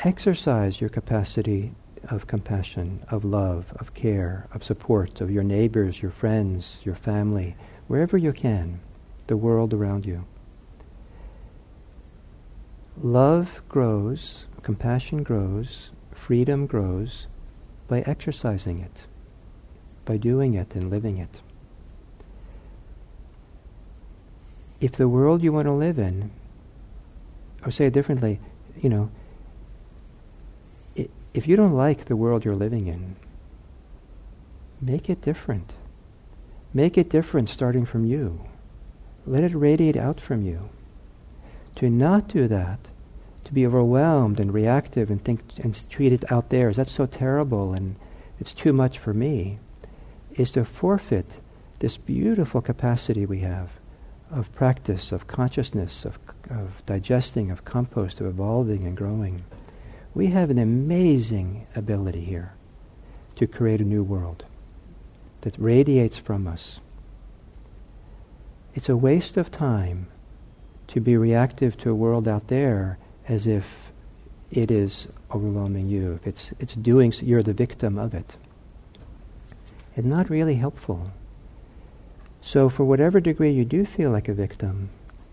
Exercise 0.03 0.79
your 0.79 0.89
capacity 0.89 1.73
of 2.09 2.27
compassion, 2.27 3.03
of 3.09 3.25
love, 3.25 3.73
of 3.79 3.93
care, 3.93 4.47
of 4.51 4.63
support 4.63 5.21
of 5.21 5.31
your 5.31 5.43
neighbors, 5.43 6.01
your 6.01 6.11
friends, 6.11 6.77
your 6.83 6.95
family, 6.95 7.55
wherever 7.87 8.17
you 8.17 8.31
can, 8.31 8.79
the 9.27 9.37
world 9.37 9.73
around 9.73 10.05
you. 10.05 10.25
Love 13.01 13.61
grows, 13.67 14.47
compassion 14.63 15.23
grows, 15.23 15.91
freedom 16.13 16.65
grows 16.65 17.27
by 17.87 18.01
exercising 18.01 18.79
it 18.79 19.05
by 20.07 20.17
doing 20.17 20.55
it 20.55 20.73
and 20.73 20.89
living 20.89 21.17
it. 21.17 21.41
If 24.79 24.93
the 24.93 25.09
world 25.09 25.43
you 25.43 25.51
want 25.51 25.65
to 25.65 25.73
live 25.73 25.99
in, 25.99 26.31
or 27.63 27.71
say 27.71 27.87
it 27.87 27.93
differently, 27.93 28.39
you 28.81 28.89
know, 28.89 29.11
if 31.37 31.47
you 31.47 31.55
don't 31.55 31.75
like 31.75 32.05
the 32.05 32.15
world 32.15 32.43
you're 32.43 32.55
living 32.55 32.87
in, 32.87 33.15
make 34.81 35.07
it 35.07 35.21
different. 35.21 35.75
Make 36.73 36.97
it 36.97 37.11
different 37.11 37.47
starting 37.47 37.85
from 37.85 38.05
you. 38.05 38.41
Let 39.23 39.43
it 39.43 39.53
radiate 39.53 39.95
out 39.95 40.19
from 40.19 40.41
you. 40.41 40.69
To 41.75 41.91
not 41.91 42.27
do 42.27 42.47
that, 42.47 42.89
to 43.43 43.53
be 43.53 43.67
overwhelmed 43.67 44.39
and 44.39 44.51
reactive 44.51 45.11
and 45.11 45.23
think 45.23 45.41
and 45.59 45.87
treat 45.91 46.11
it 46.11 46.31
out 46.31 46.49
there 46.49 46.69
as 46.69 46.77
that's 46.77 46.91
so 46.91 47.05
terrible 47.05 47.71
and 47.71 47.97
it's 48.39 48.51
too 48.51 48.73
much 48.73 48.97
for 48.97 49.13
me 49.13 49.59
is 50.31 50.51
to 50.53 50.65
forfeit 50.65 51.39
this 51.77 51.97
beautiful 51.97 52.61
capacity 52.61 53.27
we 53.27 53.41
have 53.41 53.69
of 54.31 54.51
practice, 54.55 55.11
of 55.11 55.27
consciousness, 55.27 56.03
of, 56.03 56.17
of 56.49 56.83
digesting, 56.87 57.51
of 57.51 57.63
compost, 57.63 58.19
of 58.19 58.25
evolving 58.25 58.87
and 58.87 58.97
growing. 58.97 59.43
We 60.17 60.31
have 60.31 60.49
an 60.49 60.57
amazing 60.57 61.67
ability 61.75 62.21
here 62.21 62.53
to 63.35 63.45
create 63.45 63.81
a 63.81 63.83
new 63.83 64.01
world 64.01 64.45
that 65.41 65.53
radiates 65.59 66.17
from 66.17 66.47
us. 66.47 66.79
It's 68.73 68.89
a 68.89 68.97
waste 68.97 69.37
of 69.37 69.51
time 69.51 70.07
to 70.87 70.99
be 70.99 71.15
reactive 71.15 71.77
to 71.77 71.91
a 71.91 71.95
world 71.95 72.27
out 72.27 72.47
there 72.47 72.97
as 73.27 73.45
if 73.45 73.91
it 74.49 74.71
is 74.71 75.07
overwhelming 75.31 75.87
you. 75.87 76.13
If 76.13 76.25
it's, 76.25 76.51
it's 76.59 76.73
doing, 76.73 77.13
you're 77.21 77.43
the 77.43 77.53
victim 77.53 77.99
of 77.99 78.15
it 78.15 78.37
and 79.95 80.07
not 80.07 80.31
really 80.31 80.55
helpful. 80.55 81.11
So, 82.41 82.69
for 82.69 82.85
whatever 82.85 83.19
degree 83.19 83.51
you 83.51 83.65
do 83.65 83.85
feel 83.85 84.09
like 84.09 84.27
a 84.27 84.33
victim, 84.33 84.89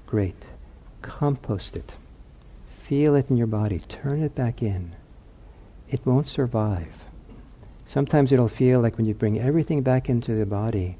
great. 0.06 0.44
Compost 1.00 1.74
it. 1.74 1.94
Feel 2.88 3.14
it 3.14 3.30
in 3.30 3.36
your 3.36 3.46
body. 3.46 3.78
Turn 3.78 4.22
it 4.22 4.34
back 4.34 4.62
in. 4.62 4.94
It 5.88 6.04
won't 6.06 6.28
survive. 6.28 6.92
Sometimes 7.86 8.32
it'll 8.32 8.48
feel 8.48 8.80
like 8.80 8.96
when 8.96 9.06
you 9.06 9.14
bring 9.14 9.38
everything 9.38 9.82
back 9.82 10.08
into 10.08 10.34
the 10.34 10.46
body, 10.46 10.96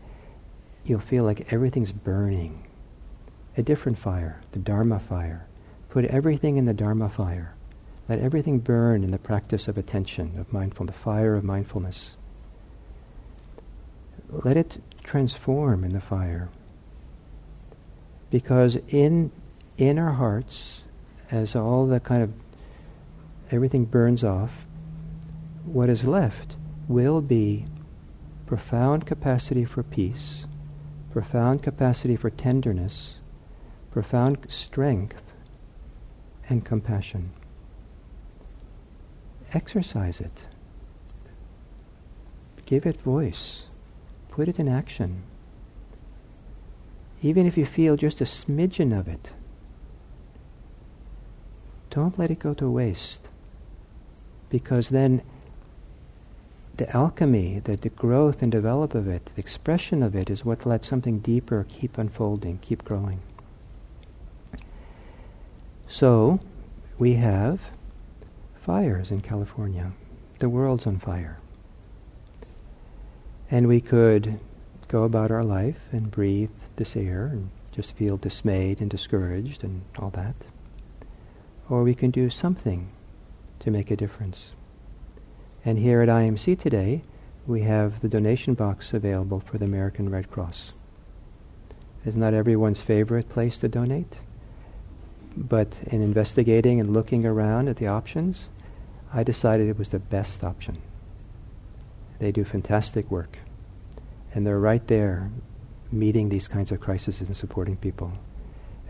you'll 0.84 1.00
feel 1.00 1.24
like 1.24 1.52
everything's 1.52 1.92
burning. 1.92 2.66
A 3.56 3.62
different 3.62 3.98
fire, 3.98 4.40
the 4.52 4.58
Dharma 4.58 4.98
fire. 4.98 5.46
Put 5.88 6.04
everything 6.06 6.56
in 6.56 6.66
the 6.66 6.74
Dharma 6.74 7.08
fire. 7.08 7.54
Let 8.08 8.18
everything 8.18 8.58
burn 8.58 9.04
in 9.04 9.10
the 9.10 9.18
practice 9.18 9.68
of 9.68 9.78
attention, 9.78 10.38
of 10.38 10.52
mindfulness, 10.52 10.94
the 10.94 11.02
fire 11.02 11.36
of 11.36 11.44
mindfulness 11.44 12.16
let 14.42 14.56
it 14.56 14.82
transform 15.02 15.84
in 15.84 15.92
the 15.92 16.00
fire. 16.00 16.48
Because 18.30 18.76
in 18.88 19.30
in 19.76 19.98
our 19.98 20.12
hearts, 20.12 20.83
Uh, 21.34 21.38
as 21.38 21.56
all 21.56 21.86
the 21.86 22.00
kind 22.00 22.22
of 22.22 22.32
everything 23.50 23.84
burns 23.84 24.22
off, 24.22 24.66
what 25.64 25.88
is 25.88 26.04
left 26.04 26.56
will 26.88 27.20
be 27.20 27.64
profound 28.46 29.06
capacity 29.06 29.64
for 29.64 29.82
peace, 29.82 30.46
profound 31.10 31.62
capacity 31.62 32.14
for 32.14 32.30
tenderness, 32.30 33.18
profound 33.90 34.38
strength, 34.48 35.32
and 36.48 36.64
compassion. 36.64 37.30
Exercise 39.52 40.20
it. 40.20 40.46
Give 42.66 42.86
it 42.86 43.00
voice. 43.00 43.66
Put 44.28 44.48
it 44.48 44.58
in 44.58 44.68
action. 44.68 45.22
Even 47.22 47.46
if 47.46 47.56
you 47.56 47.64
feel 47.64 47.96
just 47.96 48.20
a 48.20 48.24
smidgen 48.24 48.98
of 48.98 49.08
it, 49.08 49.32
don't 51.94 52.18
let 52.18 52.30
it 52.30 52.40
go 52.40 52.52
to 52.54 52.68
waste. 52.68 53.28
Because 54.50 54.88
then 54.88 55.22
the 56.76 56.90
alchemy, 56.94 57.60
the, 57.60 57.76
the 57.76 57.88
growth 57.88 58.42
and 58.42 58.50
develop 58.50 58.96
of 58.96 59.06
it, 59.06 59.30
the 59.36 59.40
expression 59.40 60.02
of 60.02 60.16
it 60.16 60.28
is 60.28 60.44
what 60.44 60.66
lets 60.66 60.88
something 60.88 61.20
deeper 61.20 61.64
keep 61.68 61.96
unfolding, 61.96 62.58
keep 62.58 62.84
growing. 62.84 63.20
So, 65.88 66.40
we 66.98 67.14
have 67.14 67.60
fires 68.60 69.12
in 69.12 69.20
California. 69.20 69.92
The 70.40 70.48
world's 70.48 70.88
on 70.88 70.98
fire. 70.98 71.38
And 73.48 73.68
we 73.68 73.80
could 73.80 74.40
go 74.88 75.04
about 75.04 75.30
our 75.30 75.44
life 75.44 75.78
and 75.92 76.10
breathe 76.10 76.50
this 76.74 76.96
air 76.96 77.26
and 77.26 77.50
just 77.70 77.94
feel 77.94 78.16
dismayed 78.16 78.80
and 78.80 78.90
discouraged 78.90 79.62
and 79.62 79.82
all 79.96 80.10
that. 80.10 80.34
Or 81.74 81.82
we 81.82 81.96
can 81.96 82.12
do 82.12 82.30
something 82.30 82.88
to 83.58 83.68
make 83.72 83.90
a 83.90 83.96
difference. 83.96 84.52
And 85.64 85.76
here 85.76 86.02
at 86.02 86.08
IMC 86.08 86.56
today, 86.60 87.02
we 87.48 87.62
have 87.62 88.00
the 88.00 88.08
donation 88.08 88.54
box 88.54 88.94
available 88.94 89.40
for 89.40 89.58
the 89.58 89.64
American 89.64 90.08
Red 90.08 90.30
Cross. 90.30 90.72
It's 92.04 92.14
not 92.14 92.32
everyone's 92.32 92.78
favorite 92.80 93.28
place 93.28 93.56
to 93.56 93.68
donate, 93.68 94.18
but 95.36 95.80
in 95.88 96.00
investigating 96.00 96.78
and 96.78 96.92
looking 96.92 97.26
around 97.26 97.66
at 97.66 97.78
the 97.78 97.88
options, 97.88 98.50
I 99.12 99.24
decided 99.24 99.68
it 99.68 99.76
was 99.76 99.88
the 99.88 99.98
best 99.98 100.44
option. 100.44 100.80
They 102.20 102.30
do 102.30 102.44
fantastic 102.44 103.10
work. 103.10 103.36
And 104.32 104.46
they're 104.46 104.60
right 104.60 104.86
there 104.86 105.28
meeting 105.90 106.28
these 106.28 106.46
kinds 106.46 106.70
of 106.70 106.78
crises 106.78 107.20
and 107.20 107.36
supporting 107.36 107.76
people. 107.76 108.12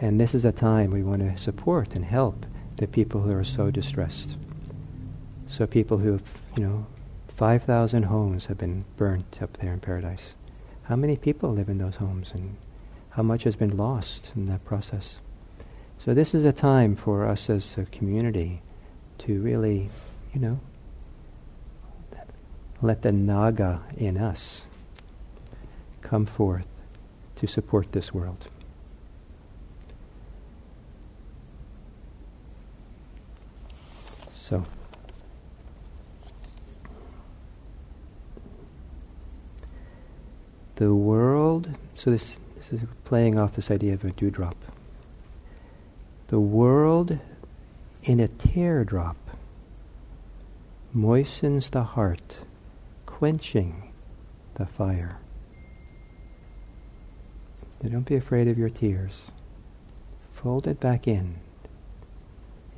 And 0.03 0.21
this 0.21 0.35
is 0.35 0.45
a 0.45 0.53
time 0.53 0.91
we 0.91 1.03
want 1.03 1.23
to 1.23 1.43
support 1.43 1.95
and 1.95 2.05
help 2.05 2.45
the 2.77 2.87
people 2.87 3.23
who 3.23 3.37
are 3.37 3.45
so 3.45 3.71
distressed. 3.71 4.37
So 5.47 5.67
people 5.67 5.99
who 5.99 6.13
have, 6.13 6.23
you 6.57 6.63
know, 6.65 6.87
5,000 7.29 8.05
homes 8.05 8.47
have 8.47 8.59
been 8.59 8.85
burnt 8.97 9.39
up 9.43 9.57
there 9.59 9.73
in 9.73 9.81
paradise. 9.81 10.35
How 10.85 10.97
many 10.97 11.17
people 11.17 11.51
live 11.51 11.69
in 11.69 11.79
those 11.79 11.97
homes 11.97 12.33
and 12.33 12.57
how 13.11 13.23
much 13.23 13.45
has 13.45 13.57
been 13.57 13.77
lost 13.77 14.33
in 14.37 14.47
that 14.47 14.65
process? 14.65 15.19
So 15.99 16.15
this 16.15 16.35
is 16.35 16.45
a 16.45 16.53
time 16.53 16.97
for 16.97 17.27
us 17.27 17.49
as 17.49 17.79
a 17.79 17.85
community 17.87 18.61
to 19.19 19.41
really, 19.41 19.89
you 20.35 20.41
know, 20.41 20.61
let 22.83 23.03
the 23.03 23.13
naga 23.13 23.83
in 23.97 24.19
us 24.19 24.63
come 26.03 26.27
forth 26.27 26.67
to 27.37 27.47
support 27.47 27.93
this 27.93 28.13
world. 28.13 28.49
So, 34.47 34.63
the 40.77 40.95
world, 40.95 41.71
so 41.95 42.11
this, 42.11 42.37
this 42.55 42.75
is 42.75 42.81
playing 43.07 43.39
off 43.39 43.55
this 43.55 43.71
idea 43.71 43.95
of 43.95 44.05
a 44.05 44.11
dewdrop. 44.11 44.57
The 46.29 46.41
world 46.41 47.19
in 48.03 48.21
a 48.21 48.29
teardrop 48.29 49.17
moistens 50.93 51.71
the 51.71 51.85
heart, 51.85 52.41
quenching 53.07 53.95
the 54.57 54.67
fire. 54.67 55.21
So 57.81 57.89
don't 57.89 58.05
be 58.05 58.17
afraid 58.17 58.49
of 58.49 58.59
your 58.59 58.69
tears. 58.69 59.31
Fold 60.35 60.67
it 60.67 60.81
back 60.81 61.09
in. 61.09 61.37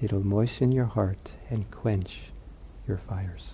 It'll 0.01 0.25
moisten 0.25 0.73
your 0.73 0.85
heart 0.85 1.33
and 1.49 1.71
quench 1.71 2.33
your 2.87 2.99
fires. 2.99 3.53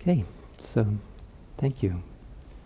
Okay, 0.00 0.24
so 0.72 0.86
thank 1.58 1.82
you. 1.82 2.02